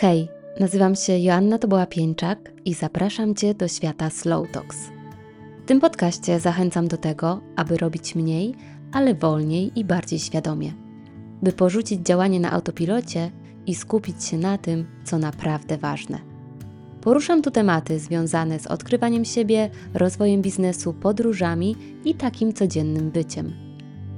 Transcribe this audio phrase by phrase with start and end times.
[0.00, 0.28] Hej,
[0.60, 4.76] nazywam się Joanna Toboła-Pieńczak i zapraszam Cię do świata Slow Talks.
[5.64, 8.54] W tym podcaście zachęcam do tego, aby robić mniej,
[8.92, 10.72] ale wolniej i bardziej świadomie.
[11.42, 13.30] By porzucić działanie na autopilocie
[13.66, 16.18] i skupić się na tym, co naprawdę ważne.
[17.00, 23.52] Poruszam tu tematy związane z odkrywaniem siebie, rozwojem biznesu, podróżami i takim codziennym byciem.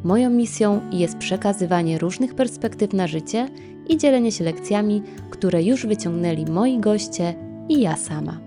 [0.05, 3.49] Moją misją jest przekazywanie różnych perspektyw na życie
[3.89, 5.03] i dzielenie się lekcjami,
[5.43, 7.35] które już wyciągnęli moi goście
[7.69, 8.41] i ja sama.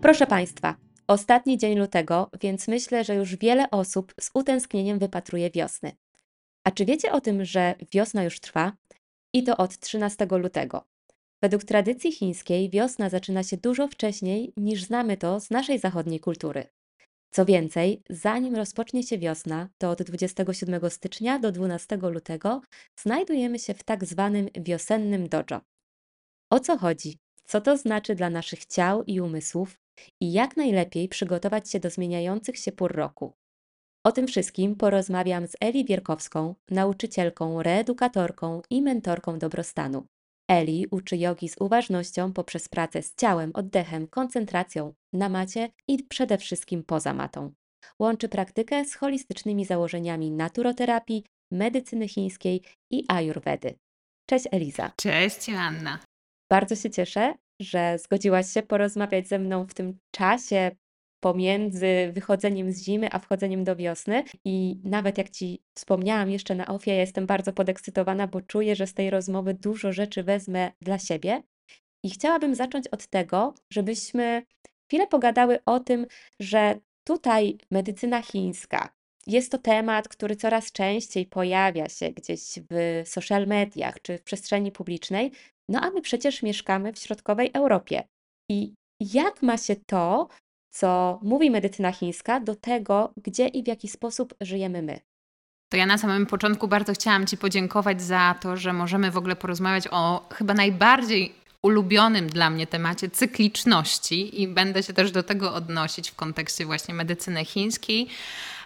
[0.00, 0.76] Proszę Państwa,
[1.06, 5.92] ostatni dzień lutego, więc myślę, że już wiele osób z utęsknieniem wypatruje wiosny.
[6.64, 8.72] A czy wiecie o tym, że wiosna już trwa?
[9.32, 10.84] I to od 13 lutego.
[11.42, 16.66] Według tradycji chińskiej wiosna zaczyna się dużo wcześniej niż znamy to z naszej zachodniej kultury.
[17.34, 22.60] Co więcej, zanim rozpocznie się wiosna, to od 27 stycznia do 12 lutego
[22.96, 25.60] znajdujemy się w tak zwanym wiosennym dojo.
[26.50, 27.18] O co chodzi?
[27.44, 29.80] Co to znaczy dla naszych ciał i umysłów?
[30.20, 33.32] I jak najlepiej przygotować się do zmieniających się pór roku?
[34.06, 40.06] O tym wszystkim porozmawiam z Eli Wierkowską, nauczycielką, reedukatorką i mentorką dobrostanu.
[40.48, 46.38] Eli uczy jogi z uważnością poprzez pracę z ciałem, oddechem, koncentracją na macie i przede
[46.38, 47.52] wszystkim poza matą.
[47.98, 53.78] Łączy praktykę z holistycznymi założeniami naturoterapii, medycyny chińskiej i ayurvedy.
[54.30, 54.92] Cześć Eliza.
[54.96, 55.98] Cześć Joanna.
[56.50, 60.70] Bardzo się cieszę, że zgodziłaś się porozmawiać ze mną w tym czasie
[61.22, 64.24] pomiędzy wychodzeniem z zimy a wchodzeniem do wiosny.
[64.44, 68.86] I nawet jak Ci wspomniałam jeszcze na ofie, ja jestem bardzo podekscytowana, bo czuję, że
[68.86, 71.42] z tej rozmowy dużo rzeczy wezmę dla siebie.
[72.04, 74.42] I chciałabym zacząć od tego, żebyśmy
[74.88, 76.06] chwilę pogadały o tym,
[76.40, 78.92] że tutaj medycyna chińska,
[79.26, 84.72] jest to temat, który coraz częściej pojawia się gdzieś w social mediach czy w przestrzeni
[84.72, 85.32] publicznej,
[85.68, 88.08] no a my przecież mieszkamy w środkowej Europie.
[88.50, 90.28] I jak ma się to
[90.72, 95.00] co mówi medycyna chińska, do tego, gdzie i w jaki sposób żyjemy my.
[95.68, 99.36] To ja na samym początku bardzo chciałam Ci podziękować za to, że możemy w ogóle
[99.36, 105.54] porozmawiać o chyba najbardziej ulubionym dla mnie temacie cykliczności i będę się też do tego
[105.54, 108.08] odnosić w kontekście właśnie medycyny chińskiej,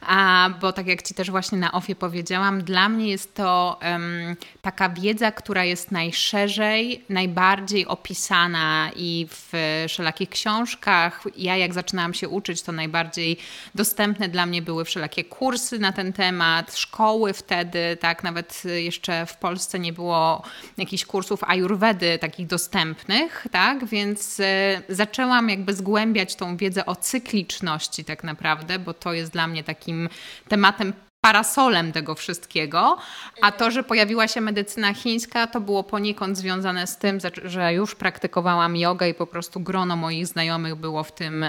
[0.01, 4.37] a, bo tak jak Ci też właśnie na ofie powiedziałam, dla mnie jest to um,
[4.63, 9.53] taka wiedza, która jest najszerzej, najbardziej opisana i w
[9.89, 11.25] wszelakich książkach.
[11.37, 13.37] Ja jak zaczynałam się uczyć, to najbardziej
[13.75, 19.37] dostępne dla mnie były wszelakie kursy na ten temat, szkoły wtedy, tak, nawet jeszcze w
[19.37, 20.43] Polsce nie było
[20.77, 28.05] jakichś kursów ayurvedy takich dostępnych, tak, więc e, zaczęłam jakby zgłębiać tą wiedzę o cykliczności
[28.05, 30.09] tak naprawdę, bo to jest dla mnie takim takim
[30.49, 32.99] tematem parasolem tego wszystkiego,
[33.43, 37.95] a to, że pojawiła się medycyna chińska, to było poniekąd związane z tym, że już
[37.95, 41.45] praktykowałam jogę i po prostu grono moich znajomych było w, tym,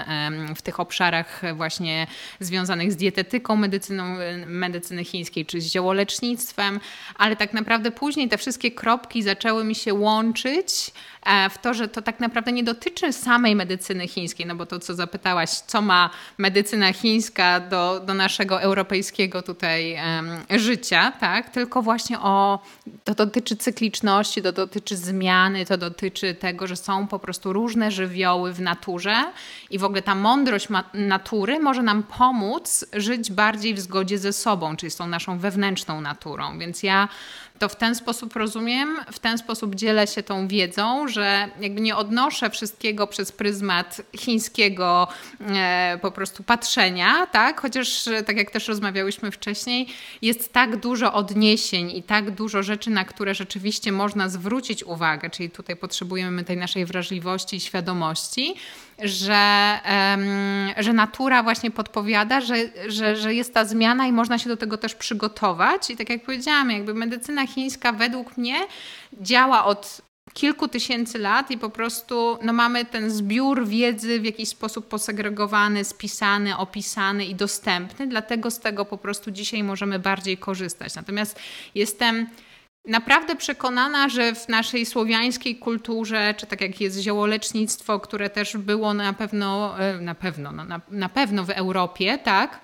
[0.56, 2.06] w tych obszarach właśnie
[2.40, 4.04] związanych z dietetyką, medycyną,
[4.46, 6.80] medycyny chińskiej czy z ziołolecznictwem,
[7.14, 10.92] ale tak naprawdę później te wszystkie kropki zaczęły mi się łączyć
[11.50, 14.94] w to, że to tak naprawdę nie dotyczy samej medycyny chińskiej, no bo to, co
[14.94, 21.50] zapytałaś, co ma medycyna chińska do, do naszego europejskiego tutaj um, życia, tak?
[21.50, 22.58] tylko właśnie o,
[23.04, 28.52] to dotyczy cykliczności, to dotyczy zmiany, to dotyczy tego, że są po prostu różne żywioły
[28.52, 29.24] w naturze
[29.70, 34.76] i w ogóle ta mądrość natury może nam pomóc żyć bardziej w zgodzie ze sobą,
[34.76, 36.58] czyli z tą naszą wewnętrzną naturą.
[36.58, 37.08] Więc ja
[37.58, 41.96] to w ten sposób rozumiem, w ten sposób dzielę się tą wiedzą, że jakby nie
[41.96, 45.08] odnoszę wszystkiego przez pryzmat chińskiego
[45.40, 47.60] e, po prostu patrzenia, tak?
[47.60, 49.86] Chociaż tak jak też rozmawiałyśmy wcześniej,
[50.22, 55.50] jest tak dużo odniesień i tak dużo rzeczy, na które rzeczywiście można zwrócić uwagę, czyli
[55.50, 58.54] tutaj potrzebujemy tej naszej wrażliwości i świadomości,
[59.02, 59.78] że,
[60.76, 62.56] że natura właśnie podpowiada, że,
[62.88, 65.90] że, że jest ta zmiana i można się do tego też przygotować.
[65.90, 68.56] I tak jak powiedziałam, jakby medycyna chińska według mnie
[69.20, 70.00] działa od
[70.32, 75.84] kilku tysięcy lat i po prostu no, mamy ten zbiór wiedzy w jakiś sposób posegregowany,
[75.84, 80.94] spisany, opisany i dostępny, dlatego z tego po prostu dzisiaj możemy bardziej korzystać.
[80.94, 81.40] Natomiast
[81.74, 82.26] jestem
[82.88, 88.94] naprawdę przekonana, że w naszej słowiańskiej kulturze, czy tak jak jest ziołolecznictwo, które też było
[88.94, 92.60] na pewno, e, na pewno, no, na, na pewno w Europie, tak,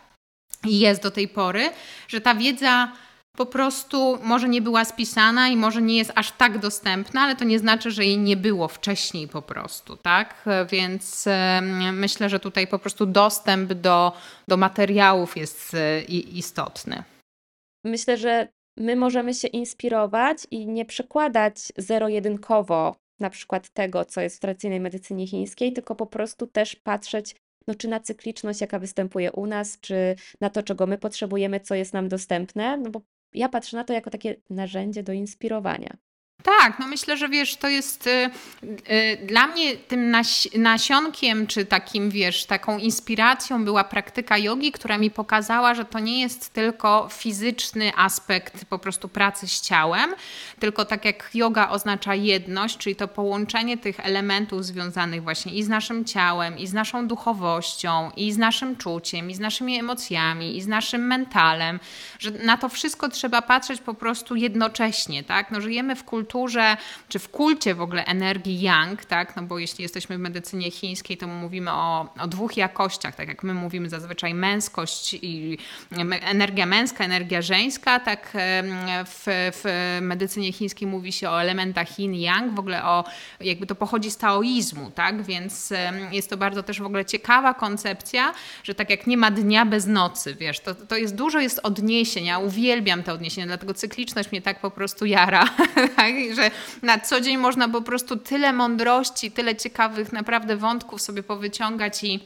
[0.64, 1.70] i jest do tej pory,
[2.08, 2.92] że ta wiedza
[3.36, 7.44] po prostu może nie była spisana i może nie jest aż tak dostępna, ale to
[7.44, 10.44] nie znaczy, że jej nie było wcześniej po prostu, tak?
[10.70, 11.28] Więc
[11.92, 14.12] myślę, że tutaj po prostu dostęp do,
[14.48, 17.02] do materiałów jest e, istotny.
[17.84, 24.36] Myślę, że my możemy się inspirować i nie przekładać zero-jedynkowo na przykład tego, co jest
[24.36, 27.36] w tradycyjnej medycynie chińskiej, tylko po prostu też patrzeć,
[27.66, 31.74] no, czy na cykliczność, jaka występuje u nas, czy na to, czego my potrzebujemy, co
[31.74, 33.00] jest nam dostępne, no bo
[33.34, 35.96] ja patrzę na to jako takie narzędzie do inspirowania.
[36.44, 38.10] Tak, no myślę, że wiesz, to jest y,
[38.90, 44.98] y, dla mnie tym nas, nasionkiem, czy takim, wiesz, taką inspiracją była praktyka jogi, która
[44.98, 50.14] mi pokazała, że to nie jest tylko fizyczny aspekt po prostu pracy z ciałem,
[50.58, 55.68] tylko tak jak yoga oznacza jedność, czyli to połączenie tych elementów związanych właśnie i z
[55.68, 60.62] naszym ciałem, i z naszą duchowością, i z naszym czuciem, i z naszymi emocjami, i
[60.62, 61.80] z naszym mentalem,
[62.18, 65.50] że na to wszystko trzeba patrzeć po prostu jednocześnie, tak?
[65.50, 66.76] No żyjemy w kulturze, kulturze,
[67.08, 69.36] czy w kulcie w ogóle energii yang, tak?
[69.36, 73.42] No bo jeśli jesteśmy w medycynie chińskiej, to mówimy o, o dwóch jakościach, tak jak
[73.42, 75.58] my mówimy zazwyczaj męskość i
[76.22, 78.32] energia męska, energia żeńska, tak
[79.06, 83.04] w, w medycynie chińskiej mówi się o elementach yin yang, w ogóle o,
[83.40, 85.22] jakby to pochodzi z taoizmu, tak?
[85.22, 85.72] Więc
[86.12, 88.34] jest to bardzo też w ogóle ciekawa koncepcja,
[88.64, 92.24] że tak jak nie ma dnia bez nocy, wiesz, to, to jest dużo jest odniesień,
[92.24, 95.44] ja uwielbiam te odniesienia, dlatego cykliczność mnie tak po prostu jara,
[95.96, 96.14] tak?
[96.32, 96.50] Że
[96.82, 102.20] na co dzień można po prostu tyle mądrości, tyle ciekawych naprawdę wątków sobie powyciągać i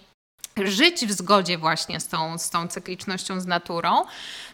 [0.64, 4.04] żyć w zgodzie właśnie z tą, z tą cyklicznością, z naturą,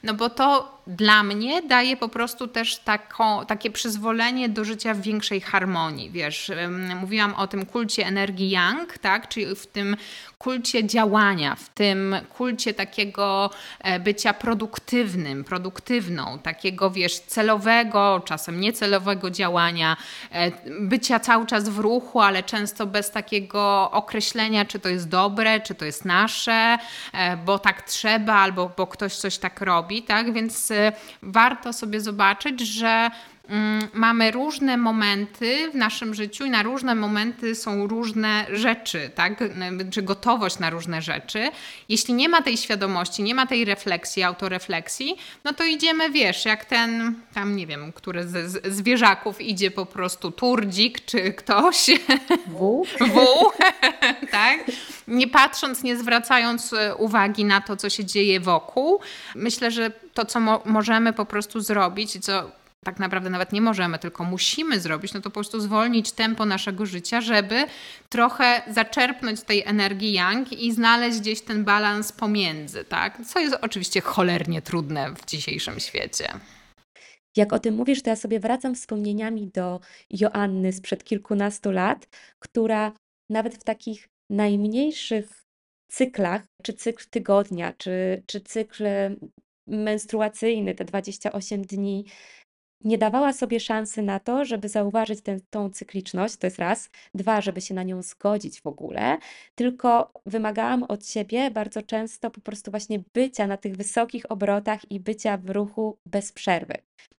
[0.02, 5.00] no bo to dla mnie daje po prostu też taką, takie przyzwolenie do życia w
[5.00, 6.10] większej harmonii.
[6.10, 6.52] Wiesz,
[7.00, 9.28] mówiłam o tym kulcie energii yang, tak?
[9.28, 9.96] czyli w tym
[10.44, 13.50] kulcie działania, w tym kulcie takiego
[13.80, 19.96] e, bycia produktywnym, produktywną, takiego wiesz, celowego, czasem niecelowego działania,
[20.32, 25.60] e, bycia cały czas w ruchu, ale często bez takiego określenia, czy to jest dobre,
[25.60, 26.78] czy to jest nasze,
[27.12, 30.32] e, bo tak trzeba, albo bo ktoś coś tak robi, tak?
[30.32, 30.72] Więc
[31.22, 33.10] warto sobie zobaczyć, że
[33.92, 39.32] mamy różne momenty w naszym życiu i na różne momenty są różne rzeczy, tak?
[39.90, 41.50] czy gotowość na różne rzeczy.
[41.88, 46.64] Jeśli nie ma tej świadomości, nie ma tej refleksji, autorefleksji, no to idziemy, wiesz, jak
[46.64, 51.86] ten, tam nie wiem, który z, z zwierzaków idzie po prostu turdzik czy ktoś.
[52.46, 52.86] Wół.
[53.00, 53.50] Wół,
[54.30, 54.58] tak?
[55.08, 59.00] Nie patrząc, nie zwracając e, uwagi na to, co się dzieje wokół.
[59.34, 63.60] Myślę, że to, co mo możemy po prostu zrobić i co tak naprawdę nawet nie
[63.60, 67.66] możemy, tylko musimy zrobić, no to po prostu zwolnić tempo naszego życia, żeby
[68.08, 73.26] trochę zaczerpnąć tej energii yang i znaleźć gdzieś ten balans pomiędzy, tak?
[73.26, 76.28] Co jest oczywiście cholernie trudne w dzisiejszym świecie.
[77.36, 79.80] Jak o tym mówisz, to ja sobie wracam wspomnieniami do
[80.10, 82.08] Joanny sprzed kilkunastu lat,
[82.38, 82.92] która
[83.30, 85.44] nawet w takich najmniejszych
[85.90, 88.84] cyklach, czy cykl tygodnia, czy, czy cykl
[89.66, 92.04] menstruacyjny, te 28 dni,
[92.84, 95.20] nie dawała sobie szansy na to, żeby zauważyć
[95.50, 96.90] tę cykliczność, to jest raz.
[97.14, 99.18] Dwa, żeby się na nią zgodzić w ogóle,
[99.54, 105.00] tylko wymagałam od siebie bardzo często po prostu właśnie bycia na tych wysokich obrotach i
[105.00, 106.74] bycia w ruchu bez przerwy.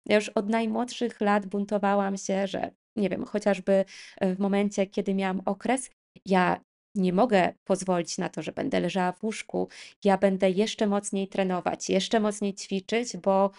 [0.06, 3.84] Ja już od najmłodszych lat buntowałam się, że nie wiem, chociażby
[4.20, 5.90] e, w momencie, kiedy miałam okres,
[6.26, 6.60] ja
[6.94, 9.68] nie mogę pozwolić na to, że będę leżała w łóżku.
[10.04, 13.50] Ja będę jeszcze mocniej trenować, jeszcze mocniej ćwiczyć, bo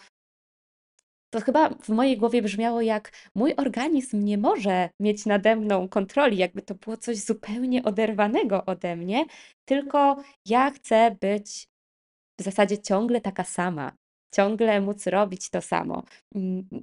[1.29, 6.38] to chyba w mojej głowie brzmiało jak mój organizm nie może mieć nade mną kontroli,
[6.38, 9.25] jakby to było coś zupełnie oderwanego ode mnie,
[9.65, 11.67] tylko ja chcę być
[12.39, 13.91] w zasadzie ciągle taka sama,
[14.36, 16.03] ciągle móc robić to samo,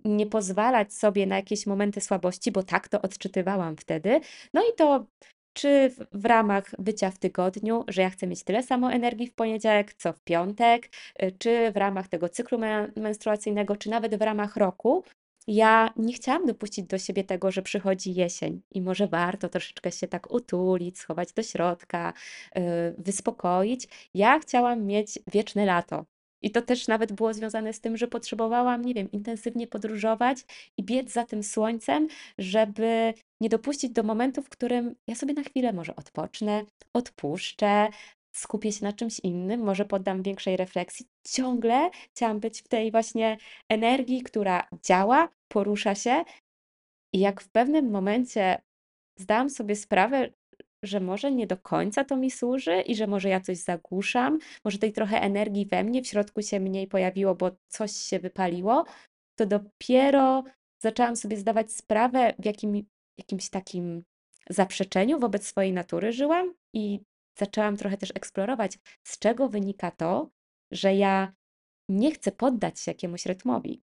[0.04, 4.20] nie pozwalać sobie na jakieś momenty słabości, bo tak to odczytywałam wtedy.
[4.54, 5.06] No i to
[5.54, 9.94] czy w, ramach bycia w tygodniu, że ja chcę mieć tyle samo energii w poniedziałek,
[9.94, 10.90] co w piątek,
[11.22, 12.58] y, czy w ramach tego cyklu
[12.96, 15.04] menstruacyjnego, czy nawet w ramach roku,
[15.46, 20.08] ja nie chciałam dopuścić do siebie tego, że przychodzi jesień i może warto troszeczkę się
[20.08, 22.12] tak utulić, schować do środka,
[22.54, 22.62] yy,
[22.98, 23.88] wyspokoić.
[24.14, 26.04] Ja chciałam mieć wieczne lato.
[26.44, 30.38] I to też nawet było związane z tym, że potrzebowałam, nie wiem, intensywnie podróżować
[30.78, 32.08] i biec za tym słońcem,
[32.38, 37.88] żeby nie dopuścić do momentu, w którym ja sobie na chwilę może odpocznę, odpuszczę,
[38.36, 41.06] skupię się na czymś innym, może poddam większej refleksji.
[41.26, 43.36] Ciągle chciałam być w tej właśnie
[43.68, 46.24] energii, która działa, porusza się.
[47.14, 48.58] I jak w pewnym momencie
[49.18, 50.28] zdałam sobie sprawę,
[50.86, 54.78] że może nie do końca to mi służy i że może ja coś zagłuszam, może
[54.78, 58.84] tej trochę energii we mnie w środku się mniej pojawiło, bo coś się wypaliło,
[59.38, 60.44] to dopiero
[60.82, 62.86] zaczęłam sobie zdawać sprawę, w jakim,
[63.18, 64.04] jakimś takim
[64.50, 67.00] zaprzeczeniu wobec swojej natury żyłam i
[67.38, 70.30] zaczęłam trochę też eksplorować, z czego wynika to,
[70.70, 71.32] że ja
[71.88, 73.82] nie chcę poddać się jakiemuś rytmowi.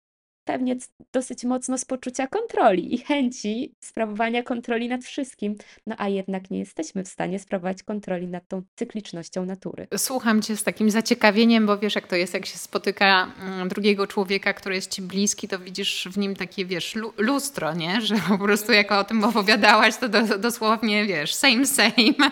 [0.45, 0.77] Pewnie
[1.13, 5.55] dosyć mocno z poczucia kontroli i chęci sprawowania kontroli nad wszystkim,
[5.87, 9.87] no a jednak nie jesteśmy w stanie sprawować kontroli nad tą cyklicznością natury.
[9.97, 14.07] Słucham Cię z takim zaciekawieniem, bo wiesz jak to jest, jak się spotyka mm, drugiego
[14.07, 18.01] człowieka, który jest Ci bliski, to widzisz w nim takie, wiesz, lustro, nie?
[18.07, 22.31] Że po prostu jak o tym opowiadałaś, to do, dosłownie, wiesz, same, same.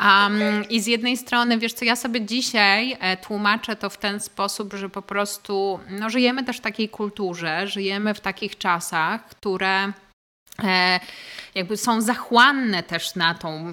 [0.00, 4.20] Um, I z jednej strony, wiesz co, ja sobie dzisiaj e, tłumaczę to w ten
[4.20, 9.92] sposób, że po prostu no, żyjemy też w takiej kulturze, żyjemy w takich czasach, które
[11.54, 13.72] jakby są zachłanne też na tą,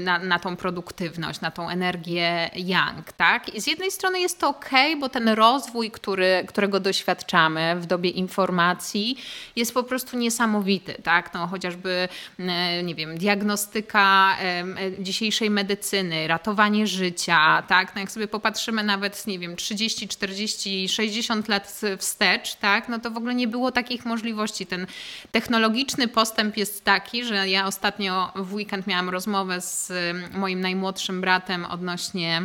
[0.00, 3.54] na, na tą produktywność, na tą energię yang, tak?
[3.54, 8.10] I z jednej strony jest to ok, bo ten rozwój, który, którego doświadczamy w dobie
[8.10, 9.18] informacji
[9.56, 11.34] jest po prostu niesamowity, tak?
[11.34, 14.64] No, chociażby, e, nie wiem, diagnostyka e,
[14.98, 17.94] dzisiejszej medycyny, ratowanie życia, tak?
[17.94, 22.88] No jak sobie popatrzymy nawet, nie wiem, 30, 40, 60 lat wstecz, tak?
[22.88, 24.66] No to w ogóle nie było takich możliwości.
[24.66, 24.86] Ten
[25.32, 29.92] technologiczny postęp postęp jest taki, że ja ostatnio w weekend miałam rozmowę z
[30.32, 32.42] moim najmłodszym bratem odnośnie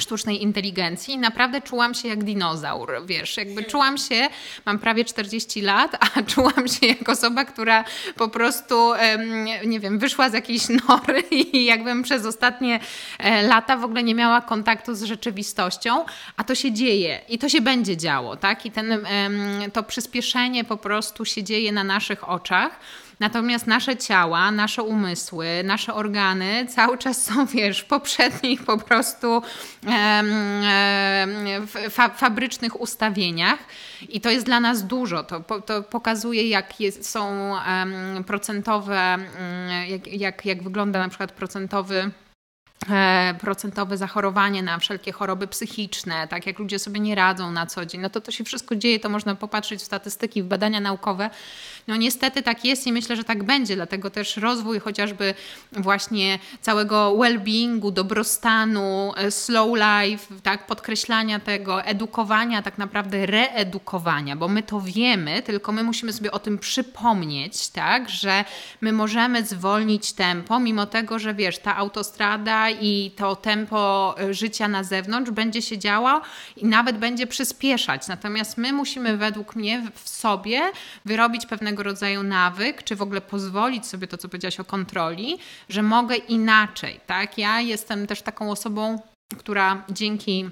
[0.00, 4.28] sztucznej inteligencji i naprawdę czułam się jak dinozaur, wiesz, jakby czułam się,
[4.66, 7.84] mam prawie 40 lat, a czułam się jak osoba, która
[8.16, 8.92] po prostu,
[9.66, 11.20] nie wiem, wyszła z jakiejś nory
[11.52, 12.80] i jakbym przez ostatnie
[13.18, 16.04] e, lata w ogóle nie miała kontaktu z rzeczywistością,
[16.36, 18.66] a to się dzieje i to się będzie działo, tak?
[18.66, 19.06] I ten,
[19.72, 22.80] to przyspieszenie po prostu się dzieje na naszych oczach.
[23.20, 29.42] Natomiast nasze ciała, nasze umysły, nasze organy cały czas są, wiesz, w poprzednich po prostu
[31.90, 33.58] fa fabrycznych ustawieniach
[34.08, 35.24] i to jest dla nas dużo.
[35.24, 37.52] To, to pokazuje, jak jest, są
[38.26, 42.10] procentowe, mm, jak, jak, jak wygląda na przykład procentowy
[42.90, 47.86] E, procentowe zachorowanie na wszelkie choroby psychiczne, tak jak ludzie sobie nie radzą na co
[47.86, 51.30] dzień, no to to się wszystko dzieje, to można popatrzeć w statystyki, w badania naukowe.
[51.86, 55.34] No niestety tak jest i myślę, że tak będzie, dlatego też rozwój chociażby
[55.72, 64.48] właśnie całego well-beingu, dobrostanu, e, slow life, tak, podkreślania tego, edukowania, tak naprawdę reedukowania, bo
[64.48, 68.44] my to wiemy, tylko my musimy sobie o tym przypomnieć, tak, że
[68.80, 74.68] my możemy zwolnić tempo, mimo tego, że wiesz, ta autostrada i to tempo e, życia
[74.68, 76.20] na zewnątrz będzie się działo
[76.56, 78.08] i nawet będzie przyspieszać.
[78.08, 80.62] Natomiast my musimy według mnie w sobie
[81.04, 85.82] wyrobić pewnego rodzaju nawyk, czy w ogóle pozwolić sobie to, co powiedziałaś o kontroli, że
[85.82, 87.00] mogę inaczej.
[87.06, 87.38] Tak?
[87.38, 89.02] Ja jestem też taką osobą,
[89.38, 90.50] która dzięki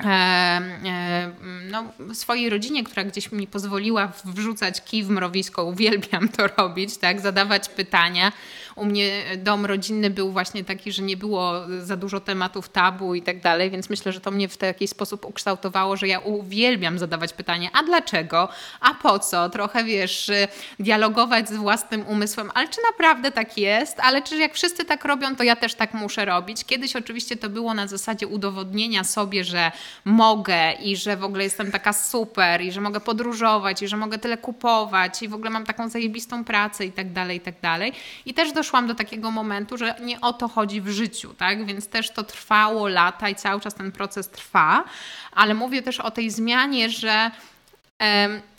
[0.00, 1.32] E, e,
[1.70, 1.84] no,
[2.14, 7.68] swojej rodzinie, która gdzieś mi pozwoliła wrzucać kij w mrowisko, uwielbiam to robić, tak, zadawać
[7.68, 8.32] pytania.
[8.76, 13.22] U mnie dom rodzinny był właśnie taki, że nie było za dużo tematów tabu i
[13.22, 17.32] tak dalej, więc myślę, że to mnie w taki sposób ukształtowało, że ja uwielbiam zadawać
[17.32, 18.48] pytania, a dlaczego,
[18.80, 20.30] a po co, trochę wiesz,
[20.78, 25.36] dialogować z własnym umysłem, ale czy naprawdę tak jest, ale czy jak wszyscy tak robią,
[25.36, 26.64] to ja też tak muszę robić.
[26.64, 29.72] Kiedyś oczywiście to było na zasadzie udowodnienia sobie, że
[30.04, 34.18] mogę i że w ogóle jestem taka super i że mogę podróżować i że mogę
[34.18, 37.92] tyle kupować i w ogóle mam taką zajebistą pracę i tak dalej, i tak dalej.
[38.26, 41.66] I też doszłam do takiego momentu, że nie o to chodzi w życiu, tak?
[41.66, 44.84] Więc też to trwało lata i cały czas ten proces trwa,
[45.32, 47.30] ale mówię też o tej zmianie, że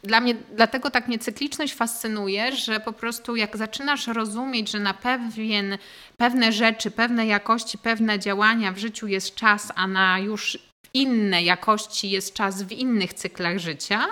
[0.03, 4.93] dla mnie, dlatego tak mnie cykliczność fascynuje, że po prostu jak zaczynasz rozumieć, że na
[4.93, 5.77] pewien,
[6.17, 10.57] pewne rzeczy, pewne jakości, pewne działania w życiu jest czas, a na już
[10.93, 14.05] inne jakości jest czas w innych cyklach życia,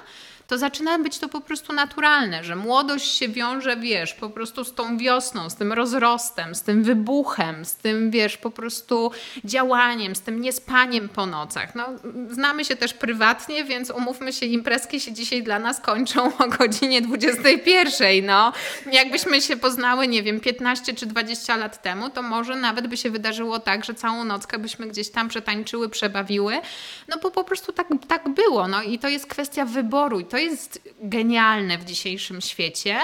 [0.54, 4.74] to zaczyna być to po prostu naturalne, że młodość się wiąże, wiesz, po prostu z
[4.74, 9.12] tą wiosną, z tym rozrostem, z tym wybuchem, z tym, wiesz, po prostu
[9.46, 11.76] działaniem, z tym niespaniem po nocach.
[11.76, 11.86] No,
[12.30, 17.02] znamy się też prywatnie, więc umówmy się, imprezki się dzisiaj dla nas kończą o godzinie
[17.02, 18.26] 21.
[18.26, 18.54] No,
[18.92, 23.10] jakbyśmy się poznały, nie wiem, 15 czy 20 lat temu, to może nawet by się
[23.10, 26.62] wydarzyło tak, że całą nockę byśmy gdzieś tam przetańczyły, przebawiły,
[27.08, 28.68] no bo po prostu tak, tak było.
[28.68, 33.00] No i to jest kwestia wyboru i to jest genialne w dzisiejszym świecie,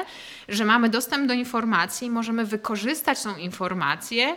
[0.47, 4.35] że mamy dostęp do informacji i możemy wykorzystać tą informację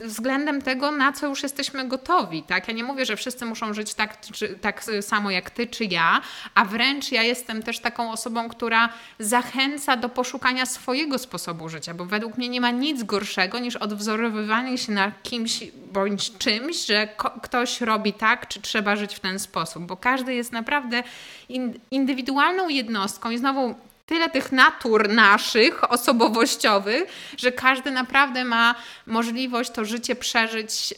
[0.00, 2.42] względem tego, na co już jesteśmy gotowi.
[2.42, 2.68] Tak?
[2.68, 6.20] Ja nie mówię, że wszyscy muszą żyć tak, czy, tak samo jak ty czy ja,
[6.54, 12.04] a wręcz ja jestem też taką osobą, która zachęca do poszukania swojego sposobu życia, bo
[12.04, 17.08] według mnie nie ma nic gorszego niż odwzorowywanie się na kimś bądź czymś, że
[17.42, 21.02] ktoś robi tak, czy trzeba żyć w ten sposób, bo każdy jest naprawdę
[21.48, 23.74] in indywidualną jednostką i znowu
[24.12, 27.04] tyle tych natur naszych, osobowościowych,
[27.36, 28.74] że każdy naprawdę ma
[29.06, 30.94] możliwość to życie przeżyć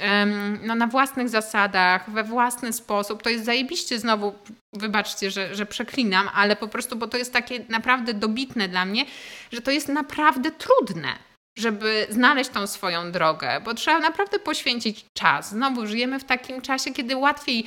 [0.63, 3.23] no, na własnych zasadach, we własny sposób.
[3.23, 4.35] To jest zajebiście znowu,
[4.73, 9.05] wybaczcie, że, że przeklinam, ale po prostu, bo to jest takie naprawdę dobitne dla mnie,
[9.53, 11.09] że to jest naprawdę trudne
[11.57, 15.51] żeby znaleźć tą swoją drogę, bo trzeba naprawdę poświęcić czas.
[15.51, 17.67] Znowu żyjemy w takim czasie, kiedy łatwiej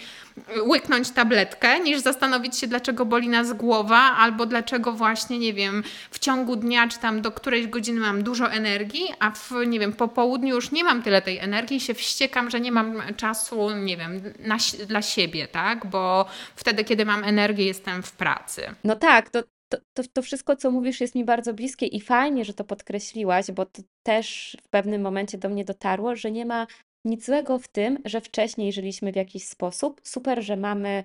[0.65, 6.19] łyknąć tabletkę, niż zastanowić się, dlaczego boli nas głowa, albo dlaczego właśnie, nie wiem, w
[6.19, 10.07] ciągu dnia, czy tam do którejś godziny mam dużo energii, a w, nie wiem, po
[10.07, 14.21] południu już nie mam tyle tej energii się wściekam, że nie mam czasu, nie wiem,
[14.39, 15.85] na, dla siebie, tak?
[15.85, 16.25] Bo
[16.55, 18.75] wtedy, kiedy mam energię, jestem w pracy.
[18.83, 22.45] No tak, to to, to, to wszystko, co mówisz, jest mi bardzo bliskie i fajnie,
[22.45, 26.67] że to podkreśliłaś, bo to też w pewnym momencie do mnie dotarło, że nie ma
[27.05, 30.01] nic złego w tym, że wcześniej żyliśmy w jakiś sposób.
[30.03, 31.03] Super, że mamy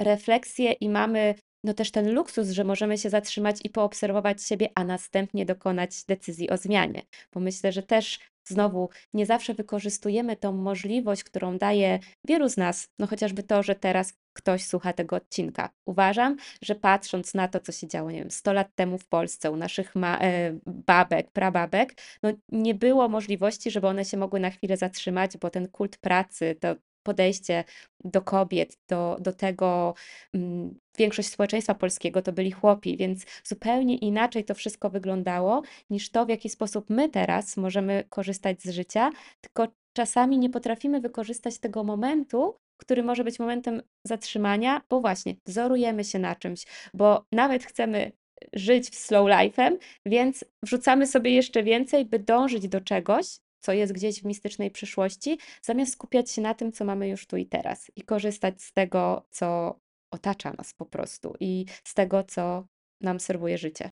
[0.00, 1.34] refleksję i mamy
[1.64, 6.50] no też ten luksus, że możemy się zatrzymać i poobserwować siebie, a następnie dokonać decyzji
[6.50, 7.02] o zmianie.
[7.34, 11.98] Bo myślę, że też znowu nie zawsze wykorzystujemy tą możliwość, którą daje
[12.28, 15.70] wielu z nas, no chociażby to, że teraz ktoś słucha tego odcinka.
[15.86, 19.50] Uważam, że patrząc na to, co się działo, nie wiem, 100 lat temu w Polsce,
[19.50, 24.50] u naszych ma- e, babek, prababek, no nie było możliwości, żeby one się mogły na
[24.50, 26.76] chwilę zatrzymać, bo ten kult pracy, to
[27.06, 27.64] podejście
[28.04, 29.94] do kobiet, do, do tego,
[30.34, 36.26] mm, większość społeczeństwa polskiego to byli chłopi, więc zupełnie inaczej to wszystko wyglądało niż to,
[36.26, 41.84] w jaki sposób my teraz możemy korzystać z życia, tylko czasami nie potrafimy wykorzystać tego
[41.84, 48.12] momentu, który może być momentem zatrzymania, bo właśnie wzorujemy się na czymś, bo nawet chcemy
[48.52, 53.26] żyć w slow life'em, więc wrzucamy sobie jeszcze więcej, by dążyć do czegoś,
[53.60, 57.36] co jest gdzieś w mistycznej przyszłości, zamiast skupiać się na tym, co mamy już tu
[57.36, 59.78] i teraz i korzystać z tego, co
[60.10, 62.66] otacza nas po prostu i z tego, co
[63.00, 63.90] nam serwuje życie.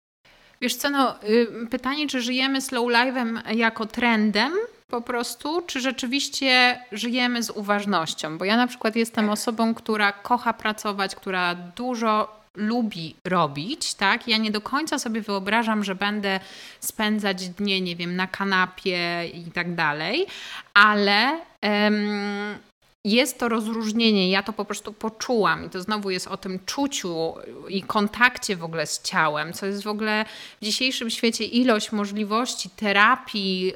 [0.62, 4.54] Wiesz co, no, y, pytanie, czy żyjemy slow life'em jako trendem
[4.88, 8.38] po prostu, czy rzeczywiście żyjemy z uważnością?
[8.38, 14.28] Bo ja na przykład jestem osobą, która kocha pracować, która dużo lubi robić, tak?
[14.28, 16.40] Ja nie do końca sobie wyobrażam, że będę
[16.80, 20.26] spędzać dnie, nie wiem, na kanapie i tak dalej,
[20.74, 22.58] ale um,
[23.06, 27.34] jest to rozróżnienie, ja to po prostu poczułam i to znowu jest o tym czuciu
[27.70, 30.26] i kontakcie w ogóle z ciałem, co jest w ogóle
[30.62, 33.74] w dzisiejszym świecie ilość możliwości terapii,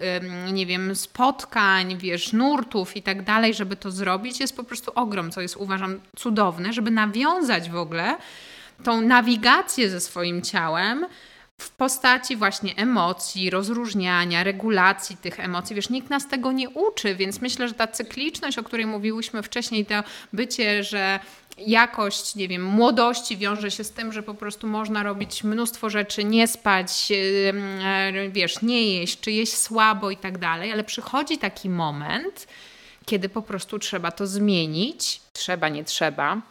[0.54, 5.32] nie wiem, spotkań, wiesz, nurtów i tak dalej, żeby to zrobić, jest po prostu ogrom,
[5.32, 8.18] co jest uważam cudowne, żeby nawiązać w ogóle
[8.84, 11.06] tą nawigację ze swoim ciałem
[11.62, 15.76] w postaci właśnie emocji, rozróżniania, regulacji tych emocji.
[15.76, 19.86] Wiesz, nikt nas tego nie uczy, więc myślę, że ta cykliczność, o której mówiłyśmy wcześniej,
[19.86, 21.20] to bycie, że
[21.58, 26.24] jakość, nie wiem, młodości wiąże się z tym, że po prostu można robić mnóstwo rzeczy,
[26.24, 27.12] nie spać,
[27.84, 32.48] e, wiesz, nie jeść, czy jeść słabo i tak dalej, ale przychodzi taki moment,
[33.06, 35.22] kiedy po prostu trzeba to zmienić.
[35.34, 36.42] Trzeba, nie trzeba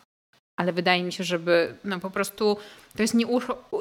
[0.56, 2.56] ale wydaje mi się, żeby no po prostu
[2.96, 3.14] to jest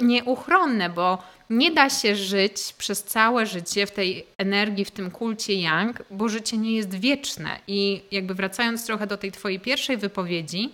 [0.01, 5.53] nieuchronne, bo nie da się żyć przez całe życie w tej energii, w tym kulcie
[5.53, 7.59] yang, bo życie nie jest wieczne.
[7.67, 10.71] I jakby wracając trochę do tej Twojej pierwszej wypowiedzi,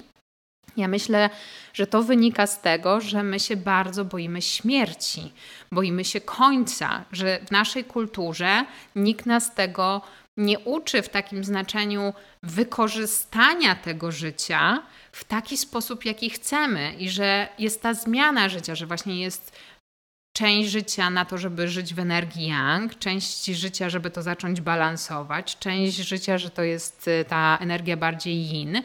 [0.77, 1.29] ja myślę,
[1.73, 5.31] że to wynika z tego, że my się bardzo boimy śmierci,
[5.71, 10.01] boimy się końca, że w naszej kulturze nikt nas tego
[10.37, 17.49] nie uczy w takim znaczeniu wykorzystania tego życia w taki sposób, jaki chcemy, i że
[17.59, 19.57] jest ta zmiana życia, że właśnie jest
[20.33, 25.57] część życia na to, żeby żyć w energii yang, część życia, żeby to zacząć balansować,
[25.59, 28.81] część życia, że to jest y, ta energia bardziej yin.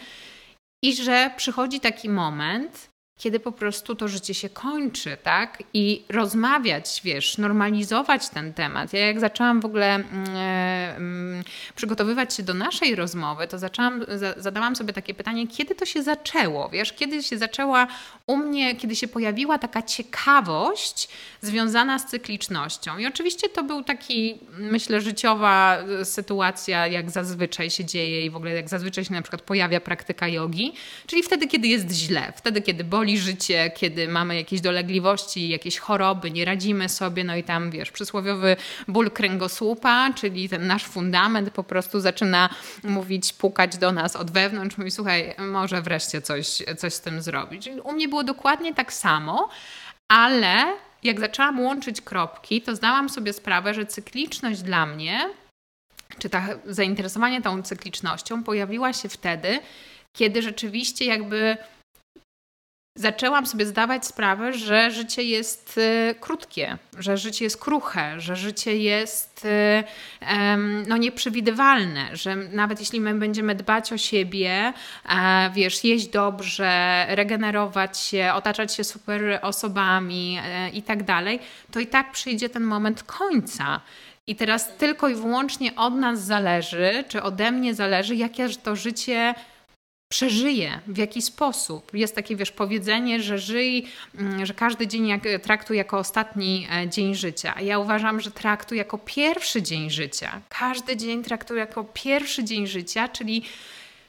[0.85, 5.62] I że przychodzi taki moment, kiedy po prostu to życie się kończy, tak?
[5.74, 8.92] I rozmawiać, wiesz, normalizować ten temat.
[8.92, 11.44] Ja jak zaczęłam w ogóle mm, e, mm,
[11.76, 16.02] przygotowywać się do naszej rozmowy, to zaczęłam, za, zadałam sobie takie pytanie, kiedy to się
[16.02, 16.92] zaczęło, wiesz?
[16.92, 17.87] Kiedy się zaczęła
[18.26, 21.09] u mnie, kiedy się pojawiła taka ciekawość
[21.42, 22.98] związana z cyklicznością.
[22.98, 28.52] I oczywiście to był taki, myślę, życiowa sytuacja, jak zazwyczaj się dzieje i w ogóle
[28.52, 30.72] jak zazwyczaj się na przykład pojawia praktyka jogi,
[31.07, 35.79] czyli wtedy, kiedy jest źle, wtedy, kiedy boli boli życie, kiedy mamy jakieś dolegliwości, jakieś
[35.79, 38.57] choroby, nie radzimy sobie, no i tam wiesz, przysłowiowy
[38.88, 42.49] ból kręgosłupa, czyli ten nasz fundament po prostu zaczyna
[42.85, 47.69] mówić, pukać do nas od wewnątrz, mówi słuchaj, może wreszcie coś, coś z tym zrobić.
[47.85, 49.49] U mnie było dokładnie tak samo,
[50.09, 50.64] ale
[51.03, 55.31] jak zaczęłam łączyć kropki, to zdałam sobie sprawę, że cykliczność dla mnie,
[56.19, 59.61] czy ta zainteresowanie tą cyklicznością pojawiła się wtedy,
[60.12, 61.57] kiedy rzeczywiście jakby
[62.96, 68.76] zaczęłam sobie zdawać sprawę, że życie jest y, krótkie, że życie jest kruche, że życie
[68.76, 69.85] jest y,
[70.88, 74.72] no, nieprzewidywalne, że nawet jeśli my będziemy dbać o siebie,
[75.54, 81.38] wiesz, jeść dobrze, regenerować się, otaczać się super osobami e, i tak dalej,
[81.72, 83.80] to i tak przyjdzie ten moment końca.
[84.26, 89.35] I teraz tylko i wyłącznie od nas zależy, czy ode mnie zależy, jakie to życie
[90.09, 91.95] przeżyje, w jaki sposób.
[91.95, 96.88] Jest takie, wiesz, powiedzenie, że żyj, mm, że każdy dzień jak, traktuj jako ostatni e,
[96.88, 97.55] dzień życia.
[97.57, 100.40] A ja uważam, że traktuj jako pierwszy dzień życia.
[100.49, 103.42] Każdy dzień traktuj jako pierwszy dzień życia, czyli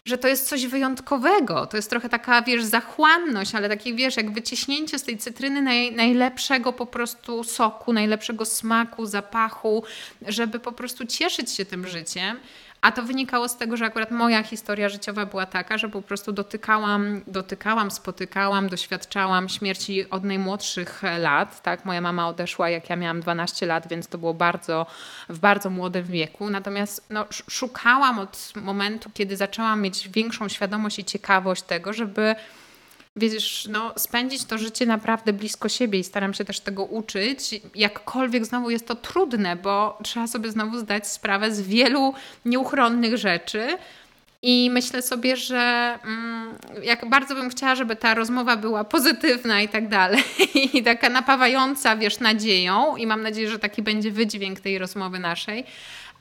[0.08, 1.66] że to jest coś wyjątkowego.
[1.66, 5.92] To jest trochę taka, wiesz, zachłanność, ale takie, wiesz, jak wyciśnięcie z tej cytryny naj,
[5.92, 9.84] najlepszego po prostu soku, najlepszego smaku, zapachu,
[10.28, 12.40] żeby po prostu cieszyć się tym życiem.
[12.82, 16.32] A to wynikało z tego, że akurat moja historia życiowa była taka, że po prostu
[16.32, 21.62] dotykałam, dotykałam, spotykałam, doświadczałam śmierci od najmłodszych lat.
[21.62, 21.86] Tak?
[21.86, 24.86] Moja mama odeszła, jak ja miałam 12 lat, więc to było bardzo,
[25.30, 26.50] w bardzo młodym wieku.
[26.50, 32.36] Natomiast no, szukałam od momentu, kiedy zaczęłam mieć większą świadomość i ciekawość tego, żeby
[33.18, 37.62] wiesz, no, spędzić to życie naprawdę blisko siebie i staram się też tego uczyć.
[37.76, 42.14] Jakkolwiek znowu jest to trudne, bo trzeba sobie znowu zdać sprawę z wielu
[42.46, 43.78] nieuchronnych rzeczy.
[44.42, 49.70] I myślę sobie, że mm, jak bardzo bym chciała, żeby ta rozmowa była pozytywna i
[49.70, 50.24] tak dalej,
[50.74, 55.64] i taka napawająca, wiesz, nadzieją, i mam nadzieję, że taki będzie wydźwięk tej rozmowy naszej,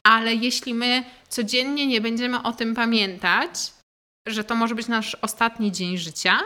[0.02, 3.50] ale jeśli my codziennie nie będziemy o tym pamiętać,
[4.26, 6.38] że to może być nasz ostatni dzień życia,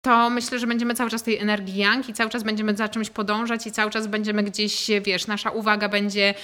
[0.00, 3.10] to myślę, że będziemy cały czas tej energii yang i cały czas będziemy za czymś
[3.10, 6.34] podążać i cały czas będziemy gdzieś, wiesz, nasza uwaga będzie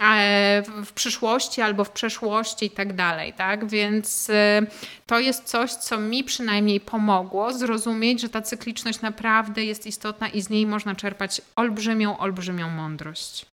[0.00, 3.66] e, w przyszłości albo w przeszłości i tak dalej, tak?
[3.66, 4.62] Więc e,
[5.06, 10.42] to jest coś, co mi przynajmniej pomogło zrozumieć, że ta cykliczność naprawdę jest istotna i
[10.42, 13.46] z niej można czerpać olbrzymią, olbrzymią mądrość.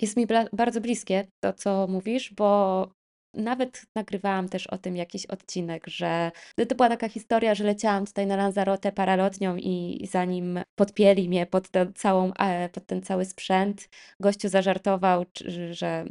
[0.00, 2.97] Jest mi bardzo bliskie to, co mówisz, bo
[3.38, 6.30] nawet nagrywałam też o tym jakiś odcinek, że
[6.68, 11.68] to była taka historia, że leciałam tutaj na Lanzarotę paralotnią i zanim podpięli mnie pod,
[11.94, 13.88] całą, e, pod ten cały sprzęt,
[14.20, 15.24] gościu zażartował,
[15.70, 16.04] że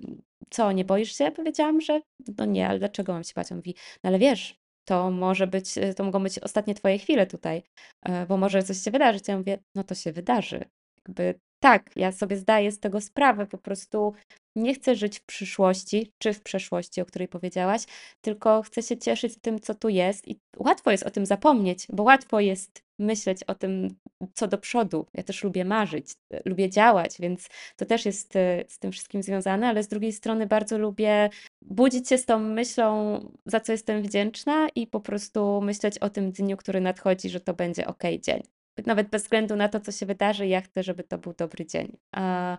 [0.49, 1.31] co, nie boisz się?
[1.31, 2.01] Powiedziałam, że
[2.37, 3.51] no nie, ale dlaczego mam się bać?
[3.51, 7.63] On mówi, no ale wiesz, to może być, to mogą być ostatnie twoje chwile tutaj,
[8.03, 9.27] e, bo może coś się wydarzyć.
[9.27, 10.65] Ja mówię, no to się wydarzy.
[11.07, 14.13] Jakby tak, ja sobie zdaję z tego sprawę, po prostu
[14.55, 17.83] nie chcę żyć w przyszłości czy w przeszłości, o której powiedziałaś,
[18.21, 22.03] tylko chcę się cieszyć tym, co tu jest i łatwo jest o tym zapomnieć, bo
[22.03, 23.95] łatwo jest myśleć o tym,
[24.33, 25.05] co do przodu.
[25.13, 26.15] Ja też lubię marzyć,
[26.45, 30.47] lubię działać, więc to też jest e, z tym wszystkim związane, ale z drugiej strony
[30.47, 31.29] bardzo lubię
[31.61, 36.31] budzić się z tą myślą, za co jestem wdzięczna i po prostu myśleć o tym
[36.31, 40.05] dniu, który nadchodzi, że to będzie ok dzień nawet bez względu na to, co się
[40.05, 41.97] wydarzy, ja chcę, żeby to był dobry dzień.
[42.11, 42.57] A,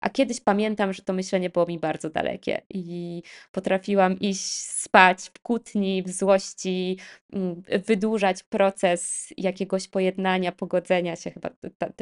[0.00, 5.40] a kiedyś pamiętam, że to myślenie było mi bardzo dalekie i potrafiłam iść spać w
[5.40, 6.98] kłótni, w złości,
[7.32, 11.30] mm, wydłużać proces jakiegoś pojednania, pogodzenia się.
[11.30, 11.50] Chyba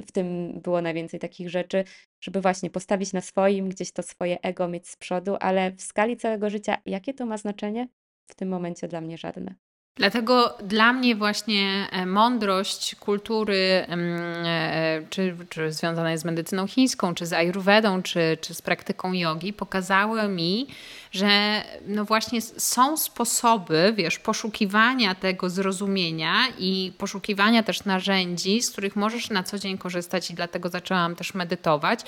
[0.07, 1.85] w tym było najwięcej takich rzeczy,
[2.21, 6.17] żeby właśnie postawić na swoim, gdzieś to swoje ego mieć z przodu, ale w skali
[6.17, 7.89] całego życia, jakie to ma znaczenie?
[8.31, 9.66] W tym momencie dla mnie żadne.
[9.97, 13.57] Dlatego dla mnie właśnie e, mądrość kultury,
[13.89, 19.13] e, czy, czy związana jest z medycyną chińską, czy z ayurvedą, czy, czy z praktyką
[19.13, 20.67] jogi, pokazały mi,
[21.13, 28.97] że no właśnie są sposoby, wiesz, poszukiwania tego zrozumienia i poszukiwania też narzędzi, z których
[28.97, 32.01] możesz na co dzień korzystać i dlatego zaczęłam też medytować.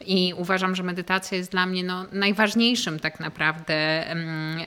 [0.00, 3.74] I uważam, że medytacja jest dla mnie no, najważniejszym tak naprawdę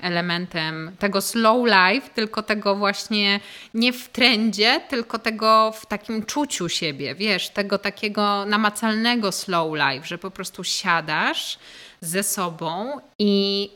[0.01, 3.39] elementem tego slow life, tylko tego właśnie
[3.73, 10.07] nie w trendzie, tylko tego w takim czuciu siebie, wiesz, tego takiego namacalnego slow life,
[10.07, 11.59] że po prostu siadasz
[12.01, 13.69] ze sobą i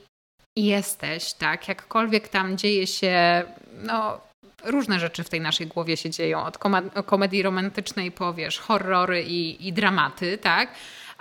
[0.55, 3.43] jesteś, tak, jakkolwiek tam dzieje się,
[3.83, 4.21] no
[4.63, 6.57] różne rzeczy w tej naszej głowie się dzieją, od
[7.05, 10.69] komedii romantycznej po, wiesz, horrory i, i dramaty, tak,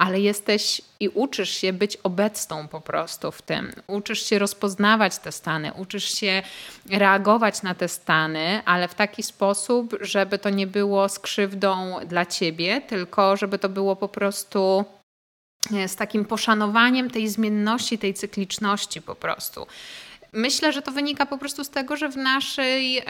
[0.01, 3.73] ale jesteś i uczysz się być obecną po prostu w tym.
[3.87, 6.43] Uczysz się rozpoznawać te stany, uczysz się
[6.91, 12.81] reagować na te stany, ale w taki sposób, żeby to nie było skrzywdą dla ciebie,
[12.81, 14.85] tylko żeby to było po prostu
[15.75, 19.67] e, z takim poszanowaniem tej zmienności, tej cykliczności po prostu.
[20.33, 23.03] Myślę, że to wynika po prostu z tego, że w naszej,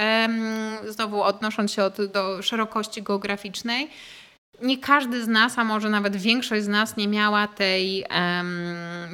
[0.89, 3.91] znowu odnosząc się do szerokości geograficznej,
[4.63, 8.05] nie każdy z nas, a może nawet większość z nas nie miała tej,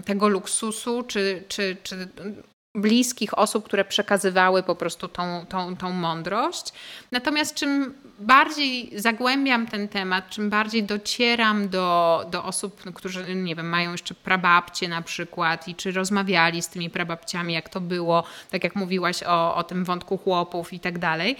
[0.04, 2.08] tego luksusu, czy, czy, czy
[2.76, 6.72] bliskich osób, które przekazywały po prostu tą, tą, tą mądrość.
[7.12, 13.54] Natomiast czym bardziej zagłębiam ten temat, czym bardziej docieram do, do osób, no, którzy, nie
[13.54, 18.24] wiem, mają jeszcze prababcie na przykład i czy rozmawiali z tymi prababciami, jak to było,
[18.50, 21.36] tak jak mówiłaś o, o tym wątku chłopów i tak dalej,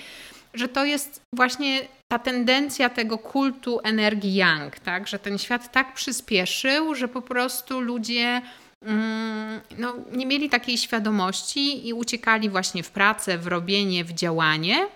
[0.57, 5.09] że to jest właśnie ta tendencja tego kultu energii yang, tak?
[5.09, 8.43] że ten świat tak przyspieszył, że po prostu ludzie
[8.83, 14.87] mm, no, nie mieli takiej świadomości i uciekali właśnie w pracę, w robienie, w działanie.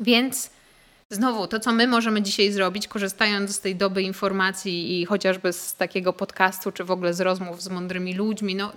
[0.00, 0.50] Więc
[1.12, 5.74] Znowu, to co my możemy dzisiaj zrobić, korzystając z tej doby informacji i chociażby z
[5.74, 8.72] takiego podcastu, czy w ogóle z rozmów z mądrymi ludźmi, no,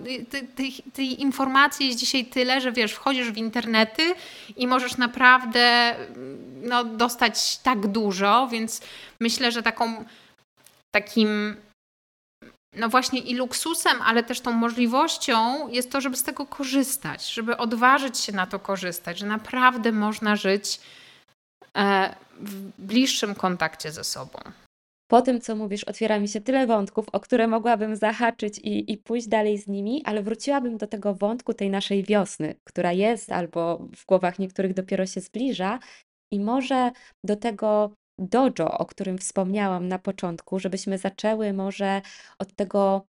[0.56, 4.14] tej, tej, informacji jest dzisiaj tyle, że wiesz, wchodzisz w internety
[4.56, 5.94] i możesz naprawdę
[6.62, 8.80] no, dostać tak dużo, więc
[9.20, 10.04] myślę, że taką
[10.94, 11.56] takim
[12.76, 17.56] no właśnie i luksusem, ale też tą możliwością jest to, żeby z tego korzystać, żeby
[17.56, 20.80] odważyć się na to korzystać, że naprawdę można żyć
[22.40, 24.38] w bliższym kontakcie ze sobą.
[25.10, 28.98] Po tym, co mówisz, otwiera mi się tyle wątków, o które mogłabym zahaczyć i, i
[28.98, 33.88] pójść dalej z nimi, ale wróciłabym do tego wątku tej naszej wiosny, która jest albo
[33.96, 35.78] w głowach niektórych dopiero się zbliża,
[36.32, 36.90] i może
[37.24, 42.02] do tego dojo, o którym wspomniałam na początku, żebyśmy zaczęły może
[42.38, 43.06] od tego,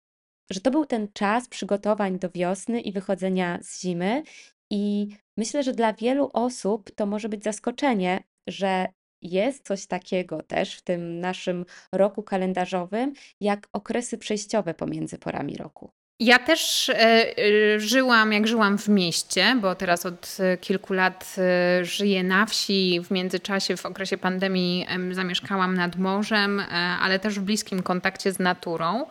[0.52, 4.24] że to był ten czas przygotowań do wiosny i wychodzenia z zimy.
[4.72, 8.88] I myślę, że dla wielu osób to może być zaskoczenie, że
[9.22, 15.92] jest coś takiego też w tym naszym roku kalendarzowym, jak okresy przejściowe pomiędzy porami roku.
[16.22, 21.36] Ja też e, e, żyłam, jak żyłam w mieście, bo teraz od e, kilku lat
[21.82, 23.02] żyję na wsi.
[23.04, 26.62] W międzyczasie, w okresie pandemii, zamieszkałam nad morzem,
[27.02, 29.06] ale też w bliskim kontakcie z naturą.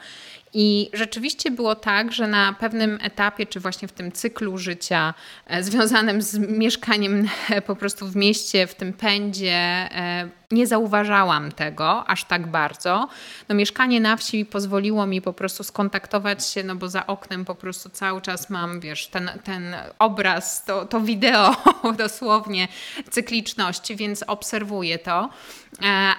[0.55, 5.15] I rzeczywiście było tak, że na pewnym etapie, czy właśnie w tym cyklu życia
[5.47, 11.53] e, związanym z mieszkaniem e, po prostu w mieście, w tym pędzie, e, nie zauważałam
[11.53, 13.09] tego aż tak bardzo.
[13.49, 17.55] No, mieszkanie na wsi pozwoliło mi po prostu skontaktować się, no bo za oknem po
[17.55, 21.57] prostu cały czas mam, wiesz, ten, ten obraz, to, to wideo
[21.99, 22.69] dosłownie
[23.11, 25.31] cykliczności, więc obserwuję to.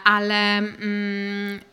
[0.06, 0.58] Ale.
[0.58, 1.71] Mm,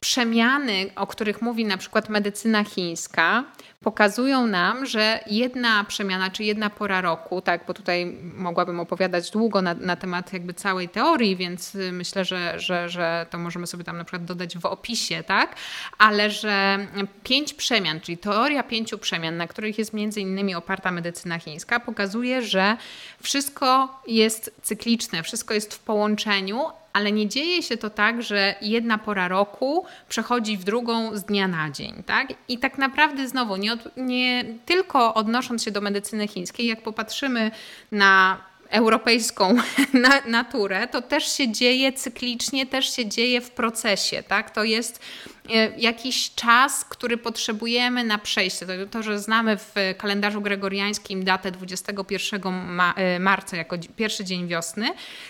[0.00, 3.44] przemiany, o których mówi na przykład medycyna chińska,
[3.80, 9.62] pokazują nam, że jedna przemiana, czy jedna pora roku, tak, bo tutaj mogłabym opowiadać długo
[9.62, 13.96] na, na temat jakby całej teorii, więc myślę, że, że, że to możemy sobie tam
[13.96, 15.56] na przykład dodać w opisie, tak,
[15.98, 16.86] ale że
[17.24, 22.42] pięć przemian, czyli teoria pięciu przemian, na których jest między innymi oparta medycyna chińska, pokazuje,
[22.42, 22.76] że
[23.22, 26.60] wszystko jest cykliczne, wszystko jest w połączeniu,
[26.92, 31.48] ale nie dzieje się to tak, że jedna pora roku przechodzi w drugą z dnia
[31.48, 32.02] na dzień.
[32.06, 32.28] Tak?
[32.48, 37.50] I tak naprawdę znowu, nie, od, nie tylko odnosząc się do medycyny chińskiej, jak popatrzymy
[37.92, 38.38] na
[38.70, 39.56] europejską
[39.92, 44.22] na, naturę, to też się dzieje cyklicznie, też się dzieje w procesie.
[44.22, 44.50] Tak?
[44.50, 45.00] To jest
[45.76, 48.66] jakiś czas, który potrzebujemy na przejście.
[48.66, 52.40] To, to, że znamy w kalendarzu gregoriańskim datę 21
[52.96, 54.88] e, marca jako pierwszy dzień wiosny,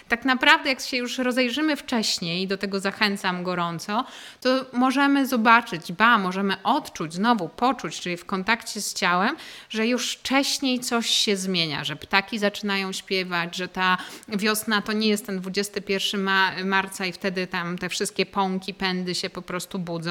[0.08, 4.04] tak naprawdę jak się już rozejrzymy wcześniej, do tego zachęcam gorąco,
[4.40, 9.36] to możemy zobaczyć, ba, możemy odczuć, znowu poczuć, czyli w kontakcie z ciałem,
[9.68, 15.08] że już wcześniej coś się zmienia, że ptaki zaczynają śpiewać, że ta wiosna to nie
[15.08, 16.28] jest ten 21
[16.64, 20.09] marca i wtedy tam te wszystkie pąki, pędy się po prostu budzą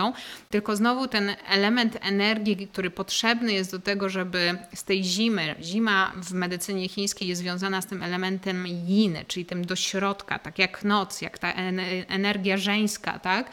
[0.49, 6.11] tylko znowu ten element energii, który potrzebny jest do tego, żeby z tej zimy, zima
[6.15, 10.83] w medycynie chińskiej jest związana z tym elementem yin, czyli tym do środka, tak jak
[10.83, 11.53] noc, jak ta
[12.07, 13.51] energia żeńska, tak?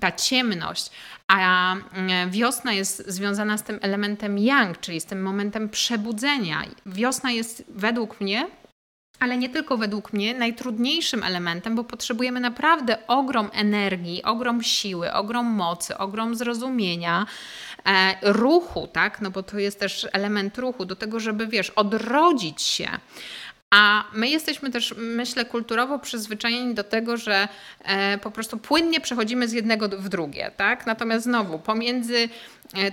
[0.00, 0.90] ta ciemność,
[1.28, 6.64] a mm, wiosna jest związana z tym elementem yang, czyli z tym momentem przebudzenia.
[6.86, 8.48] Wiosna jest według mnie
[9.22, 15.46] ale nie tylko według mnie, najtrudniejszym elementem, bo potrzebujemy naprawdę ogrom energii, ogrom siły, ogrom
[15.46, 17.26] mocy, ogrom zrozumienia,
[17.86, 19.20] e, ruchu, tak?
[19.20, 22.88] No bo to jest też element ruchu, do tego, żeby wiesz, odrodzić się.
[23.70, 27.48] A my jesteśmy też, myślę, kulturowo przyzwyczajeni do tego, że
[27.84, 30.50] e, po prostu płynnie przechodzimy z jednego w drugie.
[30.56, 30.86] Tak?
[30.86, 32.28] Natomiast znowu, pomiędzy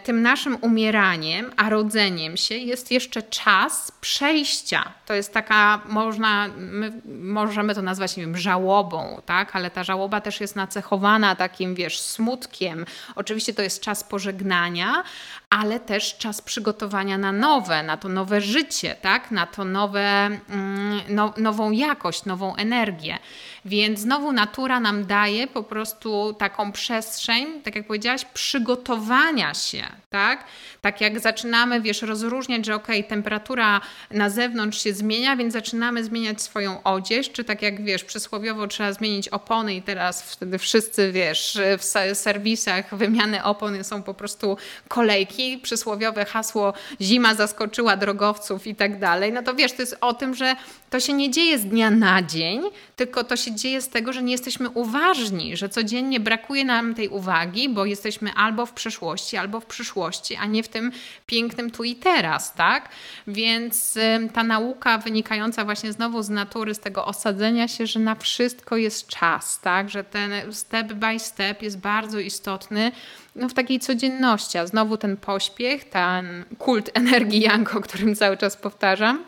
[0.04, 4.92] tym naszym umieraniem a rodzeniem się jest jeszcze czas przejścia.
[5.06, 9.56] To jest taka, można, my możemy to nazwać, nie wiem, żałobą, tak?
[9.56, 12.86] ale ta żałoba też jest nacechowana takim, wiesz, smutkiem.
[13.16, 15.04] Oczywiście to jest czas pożegnania,
[15.50, 19.32] ale też czas przygotowania na nowe, na to nowe życie, tak?
[19.32, 23.20] na to nowe, mm, no, nową jakość, nową energię.
[23.66, 30.44] Więc znowu natura nam daje po prostu taką przestrzeń, tak jak powiedziałaś, przygotowania się, tak?
[30.82, 36.42] Tak jak zaczynamy, wiesz, rozróżniać, że ok, temperatura na zewnątrz się zmienia, więc zaczynamy zmieniać
[36.42, 41.60] swoją odzież, czy tak jak wiesz, przysłowiowo trzeba zmienić opony i teraz wtedy wszyscy, wiesz,
[41.78, 49.00] w serwisach wymiany opon są po prostu kolejki, przysłowiowe hasło zima zaskoczyła drogowców i tak
[49.00, 49.34] dalej.
[49.34, 50.56] No to wiesz, to jest o tym, że
[50.90, 52.62] to się nie dzieje z dnia na dzień,
[52.96, 57.10] tylko to się dzieje z tego, że nie jesteśmy uważni, że codziennie brakuje nam tej
[57.10, 60.92] uwagi, bo jesteśmy albo w przeszłości, albo w przyszłości, a nie w tym
[61.26, 62.90] pięknym tu i teraz, tak?
[63.28, 63.98] Więc
[64.34, 69.08] ta nauka wynikająca właśnie znowu z natury, z tego osadzenia się, że na wszystko jest
[69.08, 69.90] czas, tak?
[69.90, 72.92] Że ten step by step jest bardzo istotny
[73.36, 78.38] no, w takiej codzienności, a znowu ten pośpiech, ten kult energii Yang, o którym cały
[78.38, 79.26] czas powtarzam,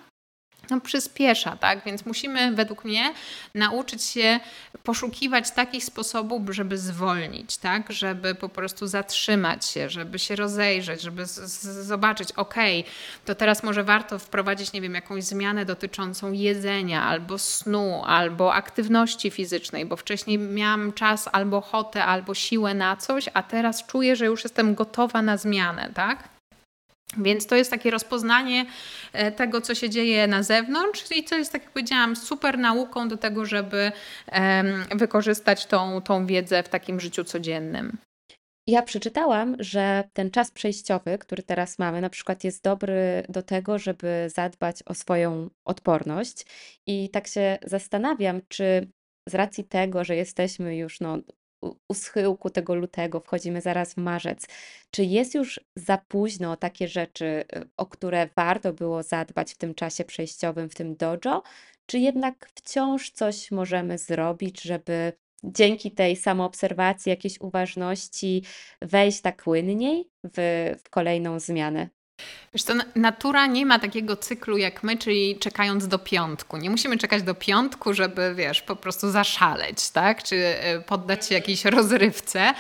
[0.70, 1.84] no, przyspiesza, tak?
[1.86, 3.14] Więc musimy według mnie
[3.56, 4.40] nauczyć się
[4.84, 7.92] poszukiwać takich sposobów, żeby zwolnić, tak?
[7.92, 12.56] Żeby po prostu zatrzymać się, żeby się rozejrzeć, żeby zobaczyć, ok,
[13.26, 19.32] to teraz może warto wprowadzić, nie wiem, jakąś zmianę dotyczącą jedzenia, albo snu, albo aktywności
[19.32, 24.26] fizycznej, bo wcześniej miałam czas albo ochotę, albo siłę na coś, a teraz czuję, że
[24.26, 26.41] już jestem gotowa na zmianę, tak?
[27.18, 28.66] Więc to jest takie rozpoznanie
[29.14, 33.08] e, tego, co się dzieje na zewnątrz i co jest, tak jak powiedziałam, super nauką
[33.08, 33.92] do tego, żeby
[34.96, 37.98] wykorzystać tą, tą wiedzę w takim życiu codziennym.
[38.68, 43.80] Ja przeczytałam, że ten czas przejściowy, który teraz mamy, na przykład jest dobry do tego,
[43.80, 46.46] żeby zadbać o swoją odporność.
[46.88, 48.88] I tak się zastanawiam, czy
[49.30, 51.18] z racji tego, że jesteśmy już no,
[51.62, 54.48] u schyłku tego lutego, wchodzimy zaraz w marzec.
[54.92, 57.44] Czy jest już za późno takie rzeczy,
[57.78, 61.44] o które warto było zadbać w tym czasie przejściowym, w tym dojo?
[61.86, 68.44] Czy jednak wciąż coś możemy zrobić, żeby dzięki tej samoobserwacji, jakiejś uważności
[68.82, 71.90] wejść tak płynniej w, w kolejną zmianę?
[72.54, 76.58] Wiesz to natura nie ma takiego cyklu jak my, czyli czekając do piątku.
[76.58, 80.24] Nie musimy czekać do piątku, żeby, wiesz, po prostu zaszaleć, tak?
[80.24, 82.54] Czy e, poddać się jakiejś rozrywce,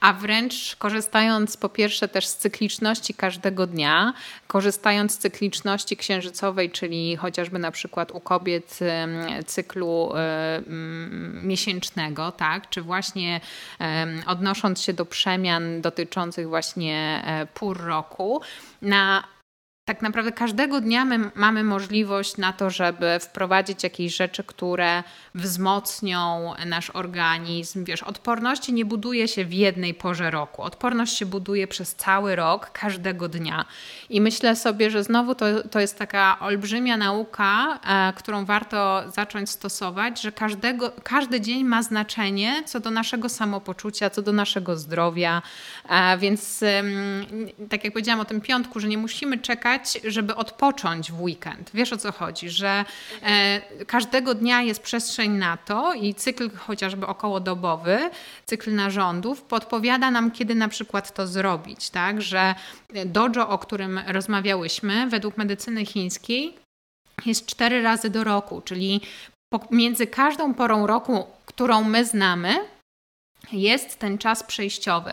[0.00, 4.12] a wręcz korzystając po pierwsze też z cykliczności każdego dnia,
[4.46, 8.78] korzystając z cykliczności księżycowej, czyli chociażby na przykład u kobiet
[9.46, 10.62] cyklu e,
[11.42, 12.70] miesięcznego, tak?
[12.70, 13.40] Czy właśnie
[14.26, 18.40] odnosząc się do przemian dotyczących właśnie e, pór roku,
[18.82, 19.24] na Now
[19.90, 25.02] tak naprawdę każdego dnia my mamy możliwość na to, żeby wprowadzić jakieś rzeczy, które
[25.34, 27.84] wzmocnią nasz organizm.
[27.84, 30.62] Wiesz, odporności nie buduje się w jednej porze roku.
[30.62, 33.64] Odporność się buduje przez cały rok, każdego dnia.
[34.10, 39.50] I myślę sobie, że znowu to, to jest taka olbrzymia nauka, e, którą warto zacząć
[39.50, 45.42] stosować, że każdego, każdy dzień ma znaczenie co do naszego samopoczucia, co do naszego zdrowia.
[45.88, 46.82] E, więc e,
[47.68, 51.70] tak jak powiedziałam o tym piątku, że nie musimy czekać, żeby odpocząć w weekend.
[51.74, 52.84] Wiesz o co chodzi, że
[53.22, 58.10] e, każdego dnia jest przestrzeń na to i cykl chociażby okołodobowy,
[58.46, 61.90] cykl narządów podpowiada nam, kiedy na przykład to zrobić.
[61.90, 62.22] Tak?
[62.22, 62.54] Że
[63.06, 66.56] dojo, o którym rozmawiałyśmy, według medycyny chińskiej
[67.26, 69.00] jest cztery razy do roku, czyli
[69.70, 72.58] między każdą porą roku, którą my znamy,
[73.52, 75.12] jest ten czas przejściowy.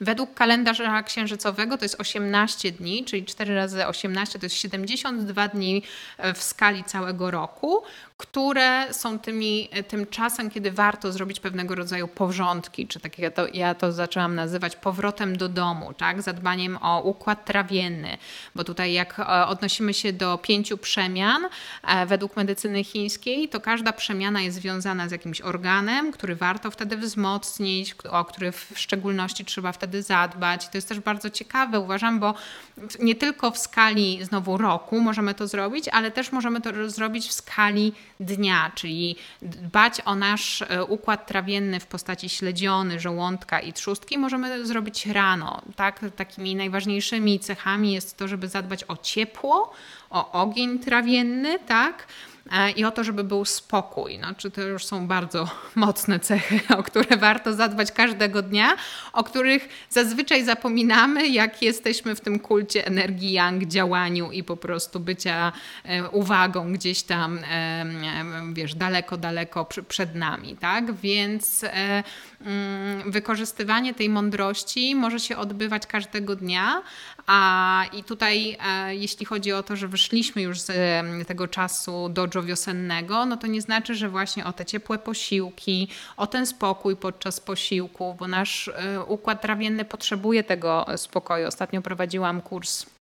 [0.00, 5.82] Według kalendarza księżycowego to jest 18 dni, czyli 4 razy 18 to jest 72 dni
[6.18, 7.82] e, w skali całego roku,
[8.16, 13.34] które są tymi, e, tym czasem, kiedy warto zrobić pewnego rodzaju porządki, czy tak jak
[13.34, 16.22] to, ja to zaczęłam nazywać powrotem do domu, tak?
[16.22, 18.18] zadbaniem o układ trawienny,
[18.54, 21.42] bo tutaj jak e, odnosimy się do pięciu przemian
[22.06, 27.94] według medycyny chińskiej, to każda przemiana jest związana z jakimś organem, który warto wtedy wzmocnić,
[28.10, 30.68] o który w szczególności trzeba wtedy wtedy zadbać.
[30.68, 32.34] To jest też bardzo ciekawe, uważam, bo
[33.00, 37.32] nie tylko w skali znowu roku możemy to zrobić, ale też możemy to zrobić w
[37.32, 44.18] skali dnia, czyli dbać o nasz e, układ trawienny w postaci śledziony, żołądka i trzustki
[44.18, 45.62] możemy zrobić rano.
[45.76, 46.00] Tak?
[46.16, 49.72] Takimi najważniejszymi cechami jest to, żeby zadbać o ciepło,
[50.10, 52.06] o ogień trawienny, tak?
[52.52, 54.16] e, i o to, żeby był spokój.
[54.16, 58.76] Znaczy, to już są bardzo mocne cechy, o które warto zadbać każdego dnia,
[59.12, 65.00] o których zazwyczaj zapominamy, jak jesteśmy w tym kulcie energii yang, działaniu i po prostu
[65.00, 65.52] bycia
[65.84, 67.38] e, uwagą gdzieś tam,
[68.52, 70.92] wiesz, daleko, daleko przed nami, tak?
[70.92, 72.04] Więc mm,
[73.06, 76.82] wykorzystywanie tej mądrości może się odbywać każdego dnia,
[77.26, 80.72] a i tutaj e, jeśli chodzi o to, że wyszliśmy już z
[81.26, 86.26] tego czasu dojo wiosennego, no to nie znaczy, że właśnie o te ciepłe posiłki, o
[86.26, 91.46] ten spokój podczas posiłku, bo nasz e, układ trawienny potrzebuje tego spokoju.
[91.46, 92.97] Ostatnio prowadziłam kurs e,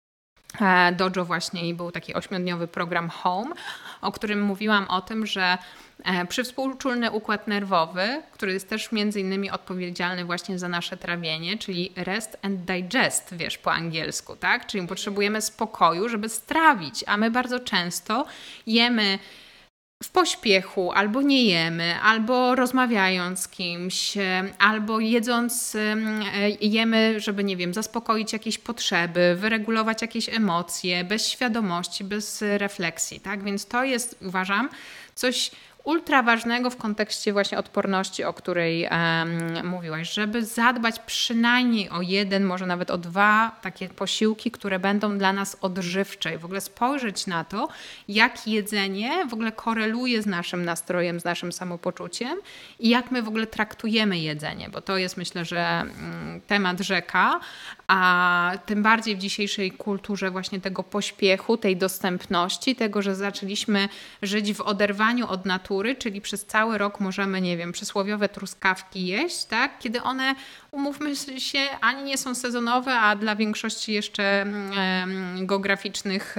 [0.97, 3.55] dojo właśnie i był taki ośmiodniowy program Home,
[4.01, 5.57] o którym mówiłam o tym, że
[6.03, 11.91] E, przywspółczulny układ nerwowy, który jest też między innymi odpowiedzialny właśnie za nasze trawienie, czyli
[11.95, 14.67] rest and digest, wiesz, po angielsku, tak?
[14.67, 18.25] Czyli potrzebujemy spokoju, żeby strawić, a my bardzo często
[18.67, 19.19] jemy
[20.03, 25.95] w pośpiechu, albo nie jemy, albo rozmawiając z kimś, e, albo jedząc e,
[26.61, 33.43] jemy, żeby, nie wiem, zaspokoić jakieś potrzeby, wyregulować jakieś emocje, bez świadomości, bez refleksji, tak?
[33.43, 34.69] Więc to jest, uważam,
[35.15, 35.51] coś
[35.83, 42.43] ultra ważnego w kontekście właśnie odporności, o której um, mówiłaś, żeby zadbać przynajmniej o jeden,
[42.43, 46.33] może nawet o dwa takie posiłki, które będą dla nas odżywcze.
[46.35, 47.67] I w ogóle spojrzeć na to,
[48.07, 52.37] jak jedzenie w ogóle koreluje z naszym nastrojem, z naszym samopoczuciem
[52.79, 57.39] i jak my w ogóle traktujemy jedzenie, bo to jest myślę, że um, temat rzeka,
[57.87, 63.89] a tym bardziej w dzisiejszej kulturze właśnie tego pośpiechu, tej dostępności, tego, że zaczęliśmy
[64.21, 69.45] żyć w oderwaniu od natury, czyli przez cały rok możemy, nie wiem, przysłowiowe truskawki jeść,
[69.45, 69.79] tak?
[69.79, 70.35] Kiedy one,
[70.71, 76.35] umówmy się, ani nie są sezonowe, a dla większości jeszcze mm, geograficznych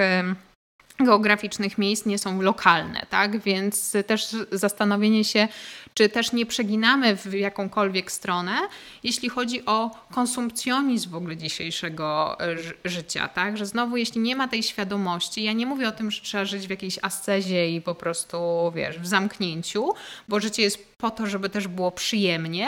[1.00, 3.38] geograficznych miejsc nie są lokalne, tak?
[3.38, 5.48] Więc też zastanowienie się,
[5.94, 8.56] czy też nie przeginamy w jakąkolwiek stronę,
[9.02, 13.56] jeśli chodzi o konsumpcjonizm w ogóle dzisiejszego e, życia, tak?
[13.56, 16.66] Że znowu, jeśli nie ma tej świadomości, ja nie mówię o tym, że trzeba żyć
[16.66, 18.38] w jakiejś ascezie i po prostu,
[18.74, 19.92] wiesz, w zamknięciu,
[20.28, 22.66] bo życie jest po to, żeby też było przyjemnie,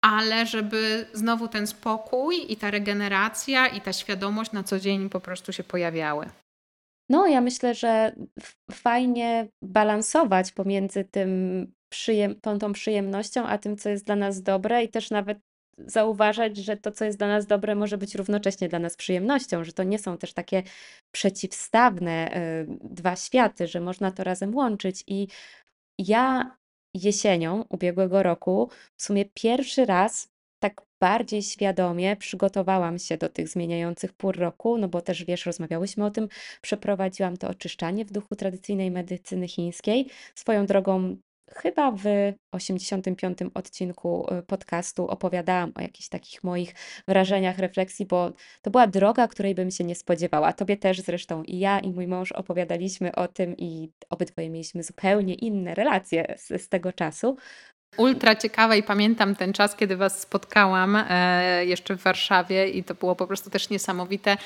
[0.00, 5.20] ale żeby znowu ten spokój i ta regeneracja i ta świadomość na co dzień po
[5.20, 6.26] prostu się pojawiały.
[7.08, 8.14] No, ja myślę, że
[8.70, 14.84] fajnie balansować pomiędzy tym przyjem tą tą przyjemnością, a tym, co jest dla nas dobre
[14.84, 15.38] i też nawet
[15.78, 19.72] zauważać, że to, co jest dla nas dobre, może być równocześnie dla nas przyjemnością, że
[19.72, 20.62] to nie są też takie
[21.10, 25.04] przeciwstawne y, dwa światy, że można to razem łączyć.
[25.06, 25.28] I
[25.98, 26.56] ja
[26.94, 30.28] jesienią ubiegłego roku w sumie pierwszy raz
[30.58, 36.04] tak bardziej świadomie przygotowałam się do tych zmieniających pór roku, no bo też wiesz, rozmawiałyśmy
[36.04, 36.28] o tym,
[36.62, 40.06] przeprowadziłam to oczyszczanie w duchu tradycyjnej medycyny chińskiej.
[40.34, 41.16] Swoją drogą
[41.54, 42.04] Chyba w
[42.52, 46.74] 85 odcinku y, podcastu opowiadałam o jakichś takich moich
[47.08, 48.32] wrażeniach, refleksji, bo
[48.62, 50.52] to była droga, której bym się nie spodziewała.
[50.52, 55.34] Tobie też zresztą i ja, i mój mąż opowiadaliśmy o tym i obydwoje mieliśmy zupełnie
[55.34, 57.36] inne relacje z, z tego czasu.
[57.96, 62.94] Ultra ciekawe i pamiętam ten czas, kiedy Was spotkałam e, jeszcze w Warszawie i to
[62.94, 64.36] było po prostu też niesamowite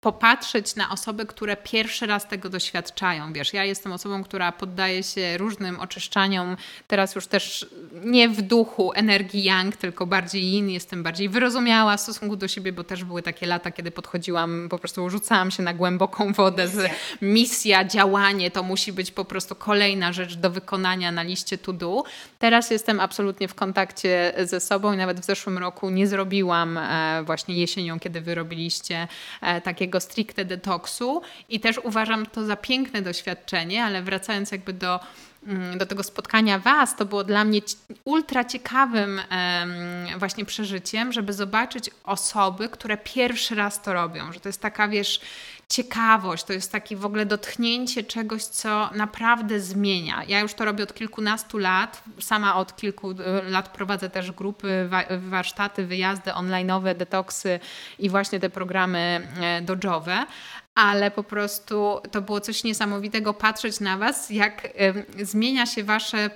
[0.00, 3.32] popatrzeć na osoby, które pierwszy raz tego doświadczają.
[3.32, 7.66] Wiesz, ja jestem osobą, która poddaje się różnym oczyszczaniom, teraz już też
[8.04, 12.72] nie w duchu energii yang, tylko bardziej yin, jestem bardziej wyrozumiała w stosunku do siebie,
[12.72, 16.90] bo też były takie lata, kiedy podchodziłam, po prostu rzucałam się na głęboką wodę z
[17.22, 22.04] misja, działanie, to musi być po prostu kolejna rzecz do wykonania na liście to do.
[22.38, 27.22] Teraz jestem absolutnie w kontakcie ze sobą i nawet w zeszłym roku nie zrobiłam e,
[27.24, 29.08] właśnie jesienią, kiedy wy robiliście
[29.40, 35.00] e, takiego stricte detoksu i też uważam to za piękne doświadczenie, ale wracając jakby do
[35.46, 37.60] mm, do tego spotkania Was, to było dla mnie
[38.04, 39.20] ultra ciekawym
[40.18, 45.20] właśnie przeżyciem, żeby zobaczyć osoby, które pierwszy raz to robią, że to jest taka, wiesz,
[45.68, 50.24] ciekawość, to jest takie w ogóle dotknięcie czegoś, co naprawdę zmienia.
[50.28, 54.88] Ja już to robię od kilkunastu lat, sama od kilku e, lat prowadzę też grupy,
[55.18, 57.60] warsztaty, wyjazdy online'owe, detoksy
[57.98, 60.26] i właśnie te programy e, dojowe,
[60.76, 64.68] ale po prostu to było coś niesamowitego patrzeć na Was, jak
[65.22, 66.30] zmienia się, wasze,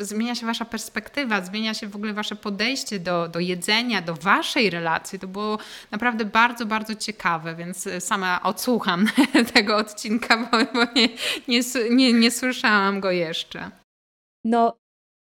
[0.00, 4.70] zmienia się Wasza perspektywa, zmienia się w ogóle Wasze podejście do, do jedzenia, do Waszej
[4.70, 5.18] relacji.
[5.18, 5.58] To było
[5.90, 9.06] naprawdę bardzo, bardzo ciekawe, więc sama odsłucham
[9.54, 11.08] tego odcinka, bo, bo nie,
[11.48, 13.70] nie, nie, nie słyszałam go jeszcze.
[14.44, 14.76] No,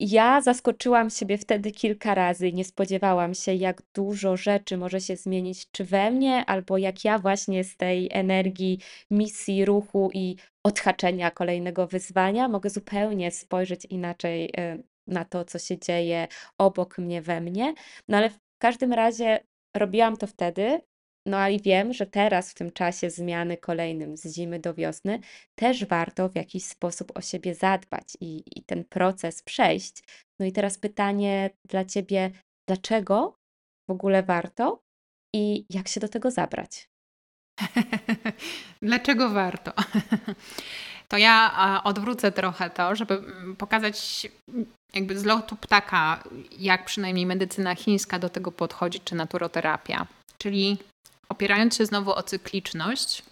[0.01, 5.70] Ja zaskoczyłam siebie wtedy kilka razy nie spodziewałam się, jak dużo rzeczy może się zmienić,
[5.70, 8.78] czy we mnie, albo jak ja właśnie z tej energii
[9.11, 15.78] misji, ruchu i odhaczenia kolejnego wyzwania mogę zupełnie spojrzeć inaczej y, na to, co się
[15.78, 16.28] dzieje
[16.59, 17.74] obok mnie, we mnie.
[18.09, 19.40] No ale w każdym razie
[19.76, 20.80] robiłam to wtedy,
[21.27, 25.20] no ale wiem, że teraz w tym czasie zmiany kolejnym z zimy do wiosny
[25.55, 30.03] też warto w jakiś sposób o siebie zadbać i, i ten proces przejść.
[30.41, 32.31] No i teraz pytanie dla Ciebie,
[32.68, 33.37] dlaczego
[33.89, 34.81] w ogóle warto
[35.35, 36.89] i jak się do tego zabrać?
[38.83, 39.72] Dlaczego warto?
[41.09, 44.27] To ja odwrócę trochę to, żeby mm, pokazać
[44.95, 46.24] jakby z lotu ptaka,
[46.59, 50.07] jak przynajmniej medycyna chińska do tego podchodzi, czy naturoterapia.
[50.39, 50.79] Czyli
[51.29, 53.22] opierając się znowu o cykliczność,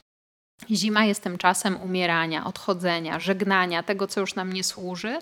[0.71, 5.19] Zima jest tym czasem umierania, odchodzenia, żegnania tego, co już nam nie służy.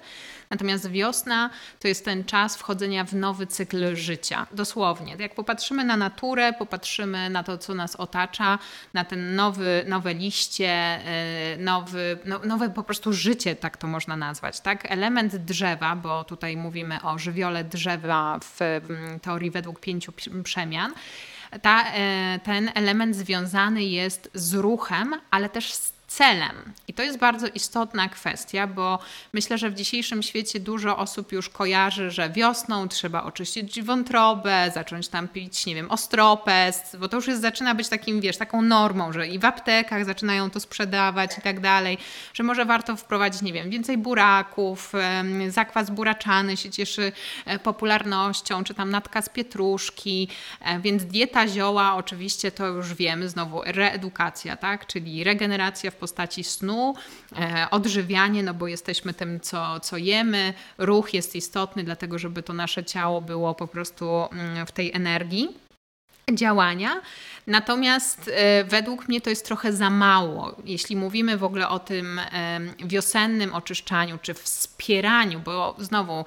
[0.51, 1.51] Natomiast wiosna
[1.81, 4.47] to jest ten czas wchodzenia w nowy cykl życia.
[4.53, 5.17] Dosłownie.
[5.19, 8.59] Jak popatrzymy na naturę, popatrzymy na to, co nas otacza,
[8.95, 11.01] na ten nowy, nowe liście,
[11.55, 14.61] y, nowy, no, nowe po prostu życie, tak to można nazwać.
[14.61, 14.93] Tak?
[14.93, 18.81] Element drzewa, bo tutaj mówimy o żywiole drzewa w
[19.23, 20.13] teorii według pięciu
[20.45, 20.93] przemian
[21.63, 26.73] ta, e, ten element związany jest z ruchem, ale też z celem.
[26.89, 28.99] I to jest bardzo istotna kwestia, bo
[29.33, 35.09] myślę, że w dzisiejszym świecie dużo osób już kojarzy, że wiosną trzeba oczyścić wątrobę, zacząć
[35.09, 39.13] tam pić, nie wiem, ostropest, bo to już jest, zaczyna być takim, wiesz, taką normą,
[39.13, 41.99] że i w aptekach zaczynają to sprzedawać i tak dalej,
[42.35, 44.93] że może warto wprowadzić, nie wiem, więcej buraków,
[45.49, 47.13] zakwas buraczany się cieszy
[47.45, 50.29] e, popularnością, czy tam natka z pietruszki,
[50.61, 56.45] e, więc dieta zioła oczywiście to już wiemy, znowu reedukacja, tak, czyli regeneracja w postaci
[56.45, 56.95] snu,
[57.39, 62.53] e, odżywianie, no bo jesteśmy tym, co, co jemy, ruch jest istotny, dlatego żeby to
[62.53, 65.49] nasze ciało było po prostu mm, w tej energii
[66.33, 67.01] działania.
[67.47, 72.21] Natomiast e, według mnie to jest trochę za mało, jeśli mówimy w ogóle o tym
[72.85, 76.25] wiosennym oczyszczaniu czy wspieraniu, bo znowu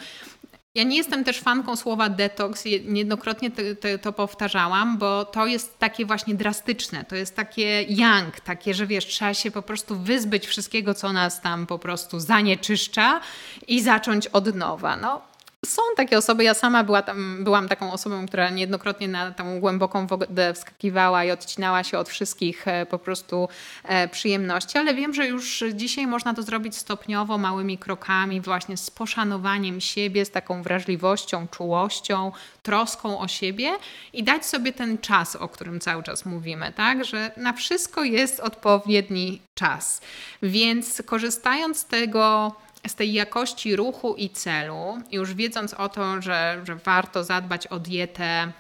[0.75, 5.79] ja nie jestem też fanką słowa detoks, niejednokrotnie to, to, to, powtarzałam, bo to jest
[5.79, 10.47] takie właśnie drastyczne, to jest takie yang, takie, że wiesz, trzeba się po prostu wyzbyć
[10.47, 13.21] wszystkiego, co nas tam po prostu zanieczyszcza
[13.67, 14.97] i zacząć od nowa.
[14.97, 15.21] No,
[15.65, 20.07] są takie osoby, ja sama była tam, byłam taką osobą, która niejednokrotnie na tą głęboką
[20.07, 23.49] wodę wskakiwała i odcinała się od wszystkich e, po prostu
[23.83, 28.91] e, przyjemności, ale wiem, że już dzisiaj można to zrobić stopniowo, małymi krokami, właśnie z
[28.91, 32.31] poszanowaniem siebie, z taką wrażliwością, czułością,
[32.63, 33.71] troską o siebie
[34.13, 38.39] i dać sobie ten czas, o którym cały czas mówimy, tak, że na wszystko jest
[38.39, 40.01] odpowiedni czas.
[40.41, 42.55] Więc korzystając z tego,
[42.87, 47.79] z tej jakości ruchu i celu, już wiedząc o to, że, że warto zadbać o
[47.79, 48.51] dietę,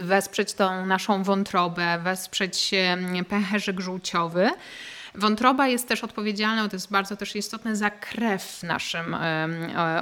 [0.00, 2.70] wesprzeć tą naszą wątrobę, wesprzeć
[3.28, 4.50] pęcherzyk żółciowy,
[5.18, 9.16] Wątroba jest też odpowiedzialna, to jest bardzo też istotne, za krew w naszym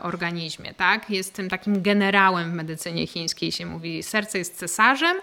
[0.02, 0.74] organizmie.
[0.74, 1.10] Tak?
[1.10, 4.02] Jest tym takim generałem w medycynie chińskiej się mówi.
[4.02, 5.16] Serce jest cesarzem,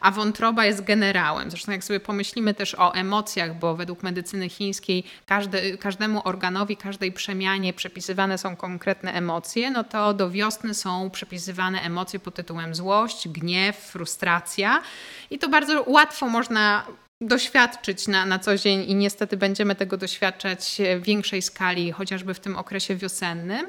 [0.00, 1.50] a wątroba jest generałem.
[1.50, 7.12] Zresztą jak sobie pomyślimy też o emocjach, bo według medycyny chińskiej każdy, każdemu organowi, każdej
[7.12, 13.28] przemianie przepisywane są konkretne emocje, no to do wiosny są przepisywane emocje pod tytułem złość,
[13.28, 14.82] gniew, frustracja
[15.30, 16.84] i to bardzo łatwo można
[17.20, 22.40] doświadczyć na, na co dzień i niestety będziemy tego doświadczać w większej skali, chociażby w
[22.40, 23.66] tym okresie wiosennym,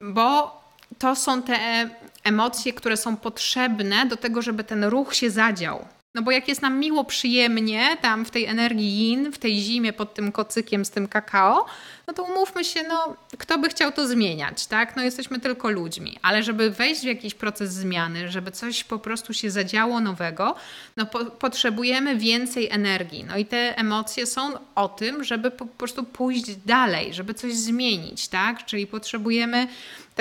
[0.00, 0.60] bo
[0.98, 1.88] to są te
[2.24, 5.88] emocje, które są potrzebne do tego, żeby ten ruch się zadział.
[6.14, 9.92] No bo jak jest nam miło, przyjemnie, tam w tej energii yin, w tej zimie
[9.92, 11.66] pod tym kocykiem z tym kakao,
[12.06, 14.96] no to umówmy się, no kto by chciał to zmieniać, tak?
[14.96, 19.34] No jesteśmy tylko ludźmi, ale żeby wejść w jakiś proces zmiany, żeby coś po prostu
[19.34, 20.54] się zadziało nowego,
[20.96, 23.24] no po potrzebujemy więcej energii.
[23.24, 28.28] No i te emocje są o tym, żeby po prostu pójść dalej, żeby coś zmienić,
[28.28, 28.66] tak?
[28.66, 29.68] Czyli potrzebujemy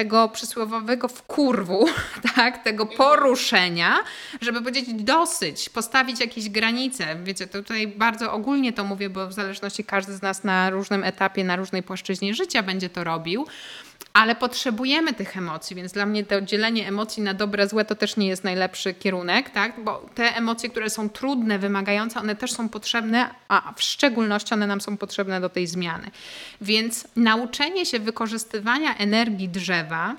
[0.01, 1.85] tego przysłowiowego wkurwu,
[2.35, 3.97] tak, tego poruszenia,
[4.41, 7.15] żeby powiedzieć dosyć, postawić jakieś granice.
[7.23, 11.43] Wiecie, tutaj bardzo ogólnie to mówię, bo w zależności każdy z nas na różnym etapie,
[11.43, 13.47] na różnej płaszczyźnie życia będzie to robił
[14.13, 18.17] ale potrzebujemy tych emocji, więc dla mnie to dzielenie emocji na dobre, złe to też
[18.17, 19.83] nie jest najlepszy kierunek, tak?
[19.83, 24.67] bo te emocje, które są trudne, wymagające, one też są potrzebne, a w szczególności one
[24.67, 26.11] nam są potrzebne do tej zmiany.
[26.61, 30.15] Więc nauczenie się wykorzystywania energii drzewa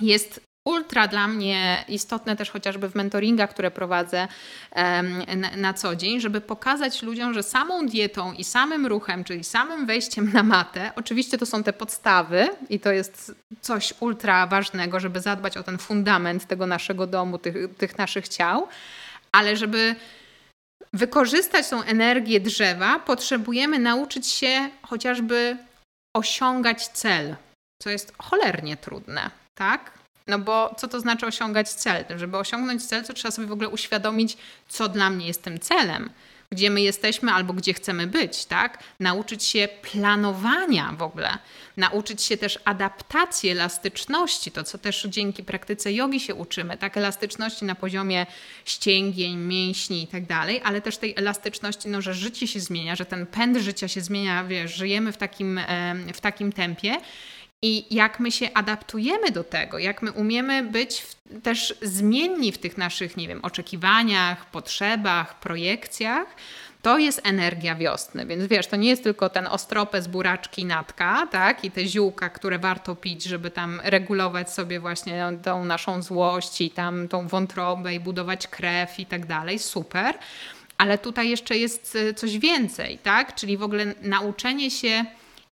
[0.00, 4.28] jest ultra dla mnie istotne też chociażby w mentoringach, które prowadzę
[5.56, 10.32] na co dzień, żeby pokazać ludziom, że samą dietą i samym ruchem, czyli samym wejściem
[10.32, 15.56] na matę, oczywiście to są te podstawy i to jest coś ultra ważnego, żeby zadbać
[15.56, 18.68] o ten fundament tego naszego domu, tych, tych naszych ciał,
[19.32, 19.96] ale żeby
[20.92, 25.56] wykorzystać tą energię drzewa, potrzebujemy nauczyć się chociażby
[26.16, 27.36] osiągać cel,
[27.82, 29.95] co jest cholernie trudne, tak?
[30.26, 32.04] No bo co to znaczy osiągać cel?
[32.16, 34.36] Żeby osiągnąć cel, to trzeba sobie w ogóle uświadomić,
[34.68, 36.10] co dla mnie jest tym celem
[36.52, 38.82] gdzie my jesteśmy albo gdzie chcemy być, tak?
[39.00, 41.38] Nauczyć się planowania w ogóle,
[41.76, 46.96] nauczyć się też adaptacji, elastyczności, to co też dzięki praktyce jogi się uczymy, tak?
[46.96, 48.26] Elastyczności na poziomie
[48.64, 53.04] ścięgień, mięśni i tak dalej, ale też tej elastyczności, no, że życie się zmienia, że
[53.04, 55.60] ten pęd życia się zmienia, wiesz, żyjemy w takim,
[56.14, 56.96] w takim tempie,
[57.62, 62.58] i jak my się adaptujemy do tego, jak my umiemy być w, też zmienni w
[62.58, 66.26] tych naszych, nie wiem, oczekiwaniach, potrzebach, projekcjach,
[66.82, 68.26] to jest energia wiosny.
[68.26, 71.64] Więc wiesz, to nie jest tylko ten ostropes, buraczki, natka, tak?
[71.64, 76.70] I te ziółka, które warto pić, żeby tam regulować sobie właśnie tą naszą złość i
[76.70, 79.58] tam tą wątrobę i budować krew i tak dalej.
[79.58, 80.18] Super.
[80.78, 83.34] Ale tutaj jeszcze jest e, coś więcej, tak?
[83.34, 85.04] Czyli w ogóle nauczenie się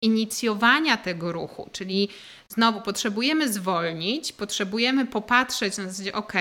[0.02, 2.08] inicjowania tego ruchu, czyli
[2.48, 6.32] znowu potrzebujemy zwolnić, potrzebujemy popatrzeć na zasadzie, ok,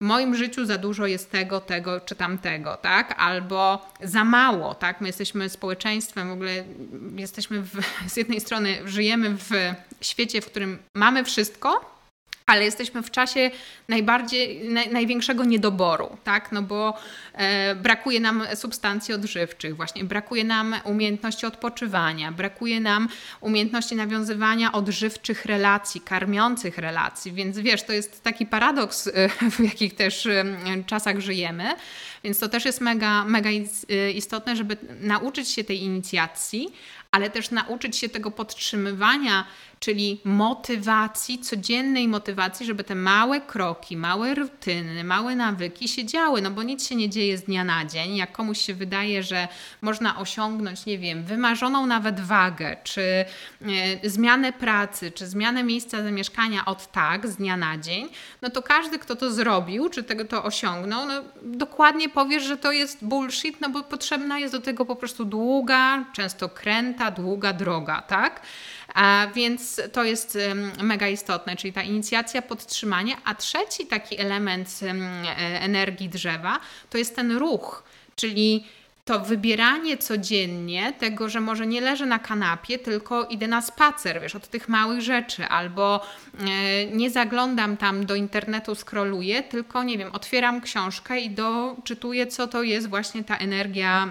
[0.00, 3.14] w moim życiu za dużo jest tego, tego czy tamtego, tak?
[3.18, 5.00] Albo za mało, tak?
[5.00, 6.64] My jesteśmy społeczeństwem, w ogóle
[7.16, 7.80] jesteśmy w,
[8.12, 9.50] z jednej strony żyjemy w
[10.00, 11.97] świecie, w którym mamy wszystko,
[12.48, 13.50] ale jesteśmy w czasie
[13.88, 16.52] najbardziej, naj, największego niedoboru, tak?
[16.52, 16.98] No bo
[17.32, 23.08] e, brakuje nam substancji odżywczych, właśnie brakuje nam umiejętności odpoczywania, brakuje nam
[23.40, 29.94] umiejętności nawiązywania odżywczych relacji, karmiących relacji, więc wiesz, to jest taki paradoks, e, w jakich
[29.94, 30.44] też e,
[30.86, 31.64] czasach żyjemy,
[32.24, 36.68] więc to też jest mega, mega e, istotne, żeby nauczyć się tej inicjacji,
[37.10, 39.44] ale też nauczyć się tego podtrzymywania,
[39.80, 46.50] czyli motywacji, codziennej motywacji, żeby te małe kroki, małe rutyny, małe nawyki się działy, no
[46.50, 48.16] bo nic się nie dzieje z dnia na dzień.
[48.16, 49.48] Jak komuś się wydaje, że
[49.80, 53.24] można osiągnąć, nie wiem, wymarzoną nawet wagę, czy e,
[54.08, 58.08] zmianę pracy, czy zmianę miejsca zamieszkania od tak, z dnia na dzień,
[58.42, 62.72] no to każdy, kto to zrobił, czy tego to osiągnął, no dokładnie powiesz, że to
[62.72, 68.02] jest bullshit, no bo potrzebna jest do tego po prostu długa, często kręta, długa droga,
[68.02, 68.40] tak?
[68.98, 70.38] A więc to jest
[70.82, 73.16] mega istotne, czyli ta inicjacja, podtrzymanie.
[73.24, 74.86] A trzeci taki element e,
[75.60, 77.82] energii drzewa to jest ten ruch,
[78.16, 78.64] czyli
[79.04, 84.34] to wybieranie codziennie tego, że może nie leżę na kanapie, tylko idę na spacer, wiesz,
[84.34, 86.06] od tych małych rzeczy, albo
[86.40, 92.46] e, nie zaglądam tam do internetu, scrolluję, tylko nie wiem, otwieram książkę i doczytuję, co
[92.46, 94.08] to jest właśnie ta energia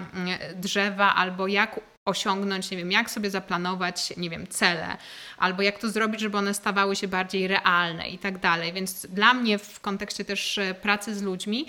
[0.56, 4.96] drzewa, albo jak osiągnąć, nie wiem, jak sobie zaplanować, nie wiem, cele,
[5.38, 8.72] albo jak to zrobić, żeby one stawały się bardziej realne i tak dalej.
[8.72, 11.66] Więc dla mnie w kontekście też e, pracy z ludźmi,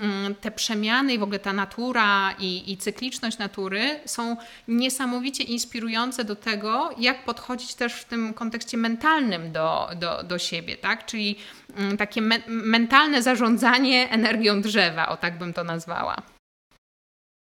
[0.00, 4.36] mm, te przemiany i w ogóle ta natura i, i, cykliczność natury są
[4.68, 10.76] niesamowicie inspirujące do tego, jak podchodzić też w tym kontekście mentalnym do, do, do siebie,
[10.76, 11.06] tak?
[11.06, 11.36] Czyli
[11.76, 16.33] mm, takie me mentalne zarządzanie energią drzewa, o tak bym to nazwała.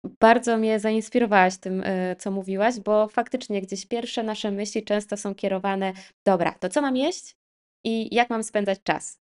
[0.04, 5.36] Bardzo mnie zainspirowałaś tym, e, co mówiłaś, bo faktycznie gdzieś pierwsze nasze myśli często są
[5.36, 5.94] kierowane,
[6.26, 7.36] dobra, to co mam jeść
[7.84, 9.20] i jak mam spędzać czas,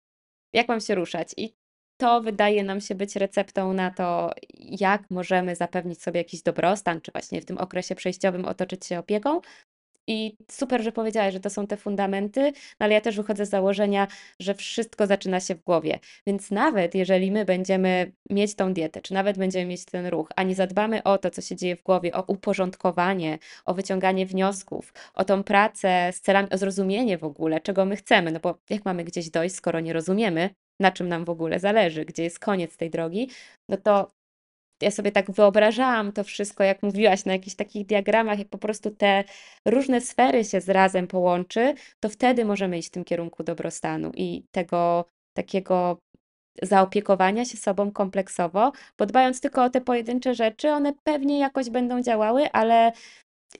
[0.52, 1.28] jak mam się ruszać.
[1.36, 1.54] I
[2.00, 7.12] to wydaje nam się być receptą na to, jak możemy zapewnić sobie jakiś dobrostan, czy
[7.12, 9.40] właśnie w tym okresie przejściowym otoczyć się opieką,
[10.06, 13.50] i super, że powiedziałaś, że to są te fundamenty, no ale ja też wychodzę z
[13.50, 14.06] założenia,
[14.40, 15.98] że wszystko zaczyna się w głowie.
[16.26, 20.42] Więc nawet jeżeli my będziemy mieć tą dietę, czy nawet będziemy mieć ten ruch, a
[20.42, 25.24] nie zadbamy o to, co się dzieje w głowie, o uporządkowanie, o wyciąganie wniosków, o
[25.24, 29.04] tą pracę z celami, o zrozumienie w ogóle, czego my chcemy, no bo jak mamy
[29.04, 32.90] gdzieś dojść, skoro nie rozumiemy, na czym nam w ogóle zależy, gdzie jest koniec tej
[32.90, 33.30] drogi,
[33.68, 34.10] no to
[34.82, 38.90] ja sobie tak wyobrażałam to wszystko, jak mówiłaś, na jakichś takich diagramach, jak po prostu
[38.90, 39.24] te
[39.66, 44.44] różne sfery się z razem połączy, to wtedy możemy iść w tym kierunku dobrostanu i
[44.50, 45.98] tego takiego
[46.62, 52.02] zaopiekowania się sobą kompleksowo, bo dbając tylko o te pojedyncze rzeczy, one pewnie jakoś będą
[52.02, 52.92] działały, ale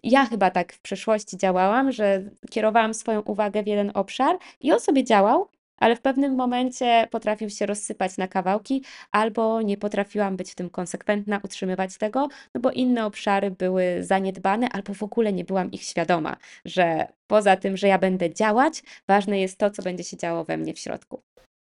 [0.02, 4.80] ja chyba tak w przeszłości działałam, że kierowałam swoją uwagę w jeden obszar i on
[4.80, 5.48] sobie działał,
[5.80, 10.70] ale w pewnym momencie potrafił się rozsypać na kawałki, albo nie potrafiłam być w tym
[10.70, 15.82] konsekwentna, utrzymywać tego, no bo inne obszary były zaniedbane, albo w ogóle nie byłam ich
[15.82, 20.44] świadoma, że poza tym, że ja będę działać, ważne jest to, co będzie się działo
[20.44, 21.22] we mnie w środku.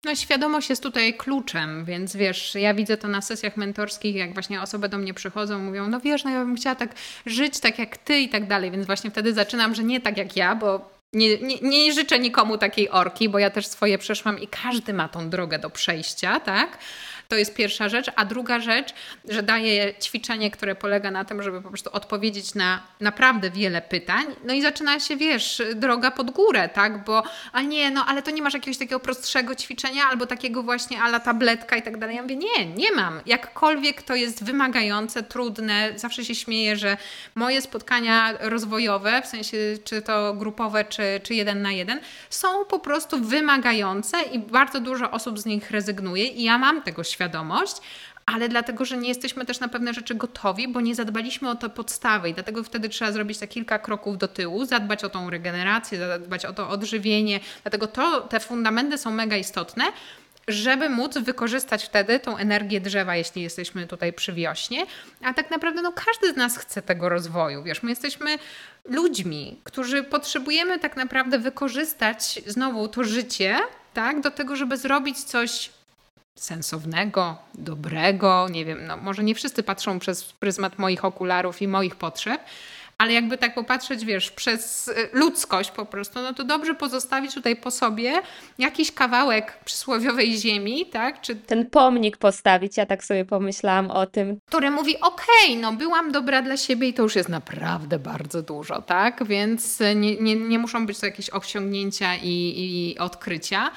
[0.05, 4.61] No, świadomość jest tutaj kluczem, więc wiesz, ja widzę to na sesjach mentorskich, jak właśnie
[4.61, 6.95] osoby do mnie przychodzą, mówią, no wiesz, no ja bym chciała tak
[7.25, 10.35] żyć tak jak ty i tak dalej, więc właśnie wtedy zaczynam, że nie tak jak
[10.35, 14.47] ja, bo nie, nie, nie życzę nikomu takiej orki, bo ja też swoje przeszłam i
[14.47, 16.77] każdy ma tą drogę do przejścia, tak?
[17.33, 18.11] To jest pierwsza rzecz.
[18.15, 18.93] A druga rzecz,
[19.29, 24.25] że daję ćwiczenie, które polega na tym, żeby po prostu odpowiedzieć na naprawdę wiele pytań.
[24.45, 27.03] No i zaczyna się, wiesz, droga pod górę, tak?
[27.03, 31.01] Bo, a nie, no ale to nie masz jakiegoś takiego prostszego ćwiczenia albo takiego właśnie
[31.01, 32.15] ala tabletka i tak dalej.
[32.15, 33.21] Ja mówię, nie, nie mam.
[33.25, 35.93] Jakkolwiek to jest wymagające, trudne.
[35.95, 36.97] Zawsze się śmieję, że
[37.35, 42.79] moje spotkania rozwojowe, w sensie czy to grupowe, czy, czy jeden na jeden, są po
[42.79, 47.22] prostu wymagające i bardzo dużo osób z nich rezygnuje i ja mam tego świadomość,
[48.25, 51.69] ale dlatego, że nie jesteśmy też na pewne rzeczy gotowi, bo nie zadbaliśmy o te
[51.69, 55.99] podstawy i dlatego wtedy trzeba zrobić te kilka kroków do tyłu, zadbać o tą regenerację,
[55.99, 59.83] zadbać o to odżywienie, dlatego to, te fundamenty są mega istotne,
[60.47, 64.85] żeby móc wykorzystać wtedy tą energię drzewa, jeśli jesteśmy tutaj przy wiośnie.
[65.23, 67.63] A tak naprawdę no, każdy z nas chce tego rozwoju.
[67.63, 68.37] Wiesz, my jesteśmy
[68.85, 73.59] ludźmi, którzy potrzebujemy tak naprawdę wykorzystać znowu to życie,
[73.93, 75.69] tak, do tego, żeby zrobić coś
[76.35, 78.47] sensownego, dobrego.
[78.51, 82.41] Nie wiem, no może nie wszyscy patrzą przez pryzmat moich okularów i moich potrzeb,
[82.97, 87.55] ale jakby tak popatrzeć, wiesz, przez y, ludzkość po prostu, no to dobrze pozostawić tutaj
[87.55, 88.21] po sobie
[88.57, 91.21] jakiś kawałek przysłowiowej ziemi, tak?
[91.21, 94.37] Czy ten pomnik postawić, ja tak sobie pomyślałam o tym.
[94.45, 98.41] Który mówi, okej, okay, no byłam dobra dla siebie i to już jest naprawdę bardzo
[98.41, 99.23] dużo, tak?
[99.23, 103.71] Więc nie, nie, nie muszą być to jakieś osiągnięcia i, i odkrycia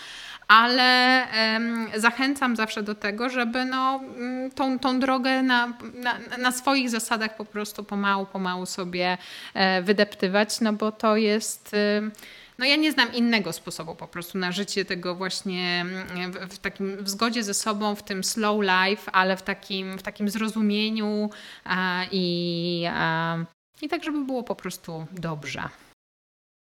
[0.48, 1.22] ale
[1.52, 6.90] um, zachęcam zawsze do tego, żeby no, mm, tą, tą drogę na, na, na, swoich
[6.90, 9.18] zasadach po prostu pomału, pomału sobie
[9.54, 11.74] e, wydeptywać, no bo to jest.
[11.74, 12.10] E,
[12.58, 16.58] no ja nie znam innego sposobu po prostu na życie tego właśnie mm, w, w,
[16.58, 21.30] takim w zgodzie ze sobą, w tym slow life, ale w takim, w takim zrozumieniu
[21.64, 23.36] a, i, a,
[23.82, 25.62] i tak, żeby było po prostu dobrze.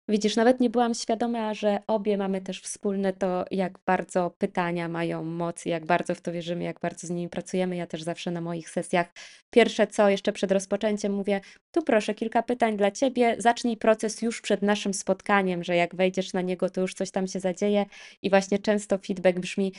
[0.09, 5.25] Widzisz, nawet nie byłam świadoma, że obie mamy też wspólne to, jak bardzo pytania mają
[5.25, 7.77] moc, jak bardzo w to wierzymy, jak bardzo z nimi pracujemy.
[7.77, 9.13] Ja też zawsze na moich sesjach
[9.51, 11.41] pierwsze co, jeszcze przed rozpoczęciem mówię,
[11.75, 16.33] tu proszę kilka pytań dla Ciebie, zacznij proces już przed naszym spotkaniem, że jak wejdziesz
[16.33, 17.87] na niego, to już coś tam się zadzieje
[18.23, 19.73] i właśnie często feedback brzmi,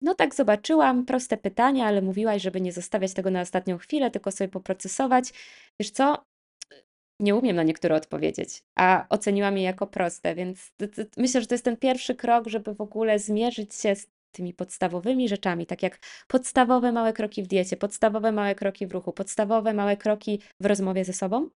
[0.00, 4.30] no tak zobaczyłam, proste pytania, ale mówiłaś, żeby nie zostawiać tego na ostatnią chwilę, tylko
[4.30, 5.32] sobie poprocesować.
[5.80, 6.24] Wiesz co,
[7.20, 10.72] nie umiem na niektóre odpowiedzieć, a oceniłam je jako proste, więc
[11.16, 15.28] myślę, że to jest ten pierwszy krok, żeby w ogóle zmierzyć się z tymi podstawowymi
[15.28, 15.98] rzeczami, tak jak
[16.28, 21.04] podstawowe małe kroki w diecie, podstawowe małe kroki w ruchu, podstawowe małe kroki w rozmowie
[21.04, 21.50] ze sobą,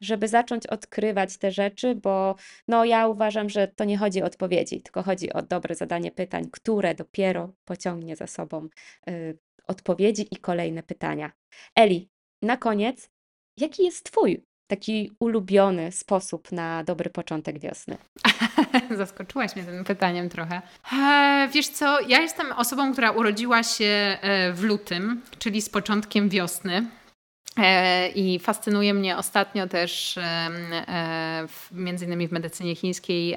[0.00, 2.34] żeby zacząć odkrywać te rzeczy, bo
[2.68, 6.48] no ja uważam, że to nie chodzi o odpowiedzi, tylko chodzi o dobre zadanie pytań,
[6.52, 8.68] które dopiero pociągnie za sobą
[9.08, 11.32] y, odpowiedzi i kolejne pytania.
[11.76, 12.10] Eli,
[12.42, 13.10] na koniec,
[13.56, 17.96] jaki jest Twój taki ulubiony sposób na dobry początek wiosny?
[18.96, 20.62] Zaskoczyłaś mnie tym pytaniem trochę.
[20.92, 26.28] E, wiesz co, ja jestem osobą, która urodziła się e, w lutym, czyli z początkiem
[26.28, 26.86] wiosny.
[27.56, 33.36] E, I fascynuje mnie ostatnio też, e, między innymi w medycynie chińskiej,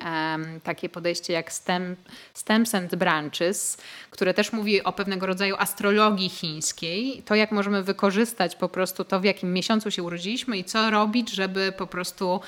[0.64, 1.96] takie podejście jak stem,
[2.34, 3.78] stems and branches,
[4.12, 7.24] które też mówi o pewnego rodzaju astrologii chińskiej.
[7.26, 11.32] To, jak możemy wykorzystać po prostu to, w jakim miesiącu się urodziliśmy i co robić,
[11.32, 12.40] żeby po prostu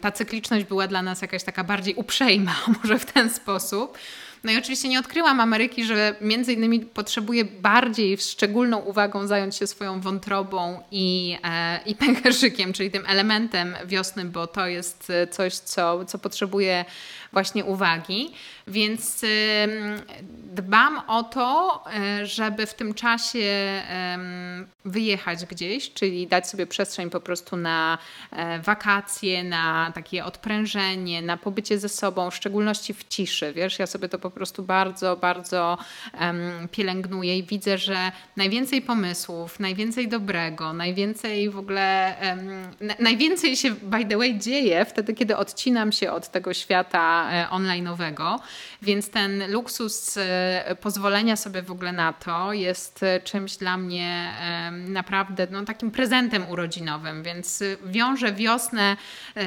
[0.00, 3.98] ta cykliczność była dla nas jakaś taka bardziej uprzejma, może w ten sposób.
[4.48, 9.66] No i oczywiście nie odkryłam Ameryki, że między innymi potrzebuje bardziej szczególną uwagą zająć się
[9.66, 15.54] swoją wątrobą i, e, i pęcherzykiem, czyli tym elementem wiosny, bo to jest e, coś,
[15.54, 16.84] co, co potrzebuje
[17.32, 18.32] właśnie uwagi.
[18.66, 19.24] Więc
[20.52, 23.82] dbam o to, e, żeby w tym czasie
[24.84, 27.98] wyjechać gdzieś, czyli dać sobie przestrzeń po prostu na
[28.30, 33.52] e, wakacje, na takie odprężenie, na pobycie ze sobą, w szczególności w ciszy.
[33.52, 35.78] Wiesz, ja sobie to po prostu bardzo, bardzo
[36.70, 42.14] pielęgnuję i widzę, że najwięcej pomysłów, najwięcej dobrego, najwięcej w ogóle,
[42.98, 47.48] najwięcej się by the way dzieje wtedy, kiedy odcinam się od tego świata świata e,
[47.50, 48.38] online'owego,
[48.82, 54.34] więc ten luksus e, pozwolenia sobie w ogóle na to jest czymś dla mnie
[54.72, 58.96] naprawdę no, takim prezentem urodzinowym, więc wiążę wiosnę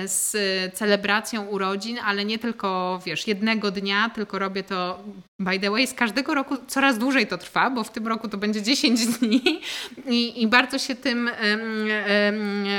[0.06, 0.36] z
[0.76, 5.04] celebracją urodzin, ale nie tylko, wiesz, jednego dnia, tylko robię to
[5.44, 8.38] by the way, z każdego roku coraz dłużej to trwa, bo w tym roku to
[8.38, 9.62] będzie 10 dni
[10.08, 11.30] i, i bardzo się tym,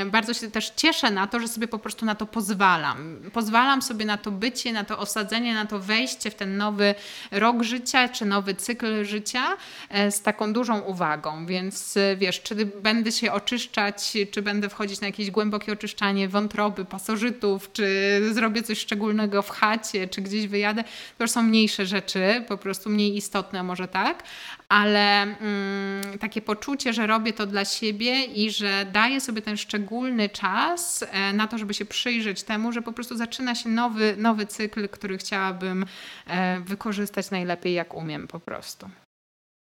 [0.05, 3.19] bardzo się też cieszę na to, że sobie po prostu na to pozwalam.
[3.33, 6.95] Pozwalam sobie na to bycie, na to osadzenie, na to wejście w ten nowy
[7.31, 9.43] rok życia, czy nowy cykl życia
[9.89, 11.45] e, z taką dużą uwagą.
[11.45, 17.71] Więc wiesz, czy będę się oczyszczać, czy będę wchodzić na jakieś głębokie oczyszczanie wątroby, pasożytów,
[17.73, 20.83] czy zrobię coś szczególnego w chacie, czy gdzieś wyjadę,
[21.17, 24.23] to już są mniejsze rzeczy, po prostu mniej istotne może tak,
[24.69, 30.29] ale mm, takie poczucie, że robię to dla siebie i że daję sobie ten szczególny
[30.29, 34.45] czas e, na to, żeby się przyjrzeć temu, że po prostu zaczyna się nowy, nowy
[34.45, 35.85] cykl, który chciałabym
[36.27, 38.89] e, wykorzystać najlepiej jak umiem po prostu.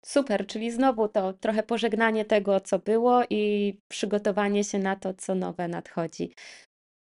[0.04, 5.34] Super, czyli znowu to trochę pożegnanie tego, co było i przygotowanie się na to, co
[5.34, 6.32] nowe nadchodzi.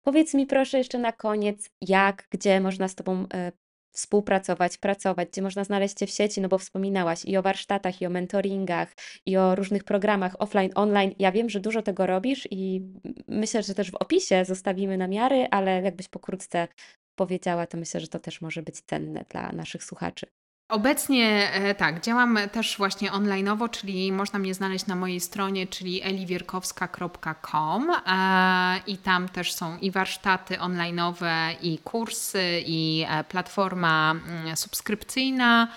[0.07, 3.51] Powiedz mi proszę jeszcze na koniec, jak, gdzie można z Tobą e,
[3.91, 8.05] współpracować, pracować, gdzie można znaleźć Cię w sieci, no bo wspominałaś i o warsztatach, i
[8.05, 11.15] o mentoringach, i o różnych programach offline, online.
[11.19, 12.81] Ja wiem, że dużo tego robisz i
[13.27, 16.67] myślę, że też w opisie zostawimy namiary, ale jakbyś pokrótce
[17.15, 20.27] powiedziała, to myślę, że to też może być cenne dla naszych słuchaczy.
[20.69, 26.03] Obecnie e, tak, działam też właśnie onlineowo, czyli można mnie znaleźć na mojej stronie, czyli
[26.03, 34.57] eliwierkowska.com e, i tam też są i warsztaty onlineowe, i kursy, i e, platforma mm,
[34.57, 35.67] subskrypcyjna,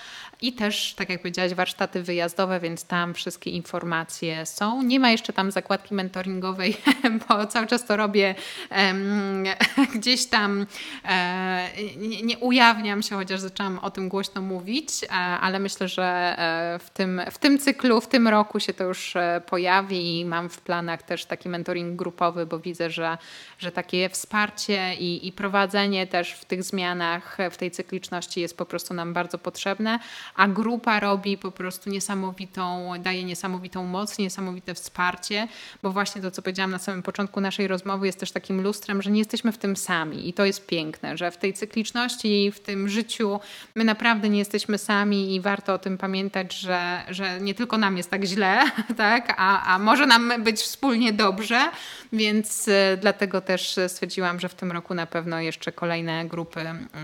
[0.43, 4.83] i też, tak jak powiedziałaś, warsztaty wyjazdowe, więc tam wszystkie informacje są.
[4.83, 6.77] Nie ma jeszcze tam zakładki mentoringowej,
[7.29, 8.35] bo cały czas to robię
[8.71, 9.45] um,
[9.95, 10.67] gdzieś tam,
[11.05, 16.05] e, nie, nie, ujawniam się, chociaż zaczęłam o tym głośno mówić, e, ale myślę, że
[16.39, 19.15] e, w tym, w tym cyklu, w tym roku się to już
[19.47, 23.19] pojawi i mam w planach też taki mentoring grupowy, bo widzę, że,
[23.59, 28.67] że takie wsparcie i, i prowadzenie też w tych zmianach, w tej cykliczności jest po
[28.67, 29.99] prostu nam bardzo potrzebne
[30.35, 35.49] a grupa robi po prostu niesamowitą, daje niesamowitą moc, niesamowite wsparcie,
[35.83, 39.11] bo właśnie to, co powiedziałam na samym początku naszej rozmowy, jest też takim lustrem, że
[39.11, 40.29] nie jesteśmy w tym sami.
[40.29, 43.41] I to jest piękne, że w tej cykliczności, w tym życiu
[43.75, 47.97] my naprawdę nie jesteśmy sami i warto o tym pamiętać, że, że nie tylko nam
[47.97, 48.63] jest tak źle,
[48.97, 51.71] tak, a, a może nam być wspólnie dobrze,
[52.13, 56.61] więc e, dlatego też stwierdziłam, że w tym roku na pewno jeszcze kolejne grupy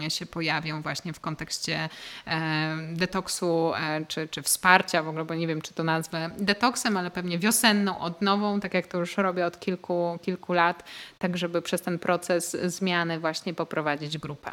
[0.07, 1.89] e, się pojawią właśnie w kontekście
[2.27, 2.77] e,
[3.17, 3.73] detoksu
[4.09, 7.99] czy, czy wsparcia w ogóle, bo nie wiem, czy to nazwę detoksem, ale pewnie wiosenną,
[7.99, 10.85] odnową, tak jak to już robię od kilku, kilku lat,
[11.19, 14.51] tak żeby przez ten proces zmiany właśnie poprowadzić grupę.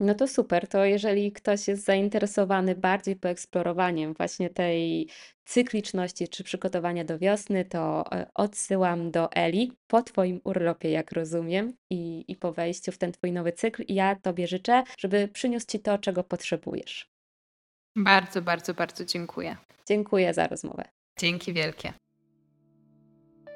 [0.00, 0.68] No to super.
[0.68, 5.08] To jeżeli ktoś jest zainteresowany bardziej poeksplorowaniem właśnie tej
[5.44, 11.72] cykliczności czy przygotowania do wiosny, to e, odsyłam do Eli po Twoim urlopie, jak rozumiem,
[11.90, 13.82] i, i po wejściu w ten Twój nowy cykl.
[13.82, 17.09] I ja Tobie życzę, żeby przyniósł Ci to, czego potrzebujesz.
[17.96, 19.56] Bardzo, bardzo, bardzo dziękuję.
[19.88, 20.84] Dziękuję za rozmowę.
[21.18, 21.92] Dzięki wielkie.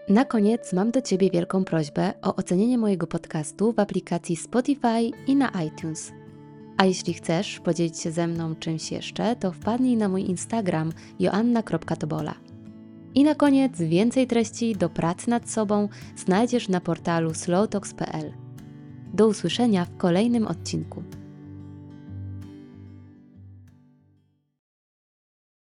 [0.09, 5.37] Na koniec mam do Ciebie wielką prośbę o ocenienie mojego podcastu w aplikacji Spotify i
[5.37, 6.13] na iTunes.
[6.77, 12.35] A jeśli chcesz podzielić się ze mną czymś jeszcze, to wpadnij na mój Instagram joanna.tobola.
[13.15, 18.33] I na koniec więcej treści do pracy nad sobą znajdziesz na portalu slowtalks.pl.
[19.15, 21.03] Do usłyszenia w kolejnym odcinku.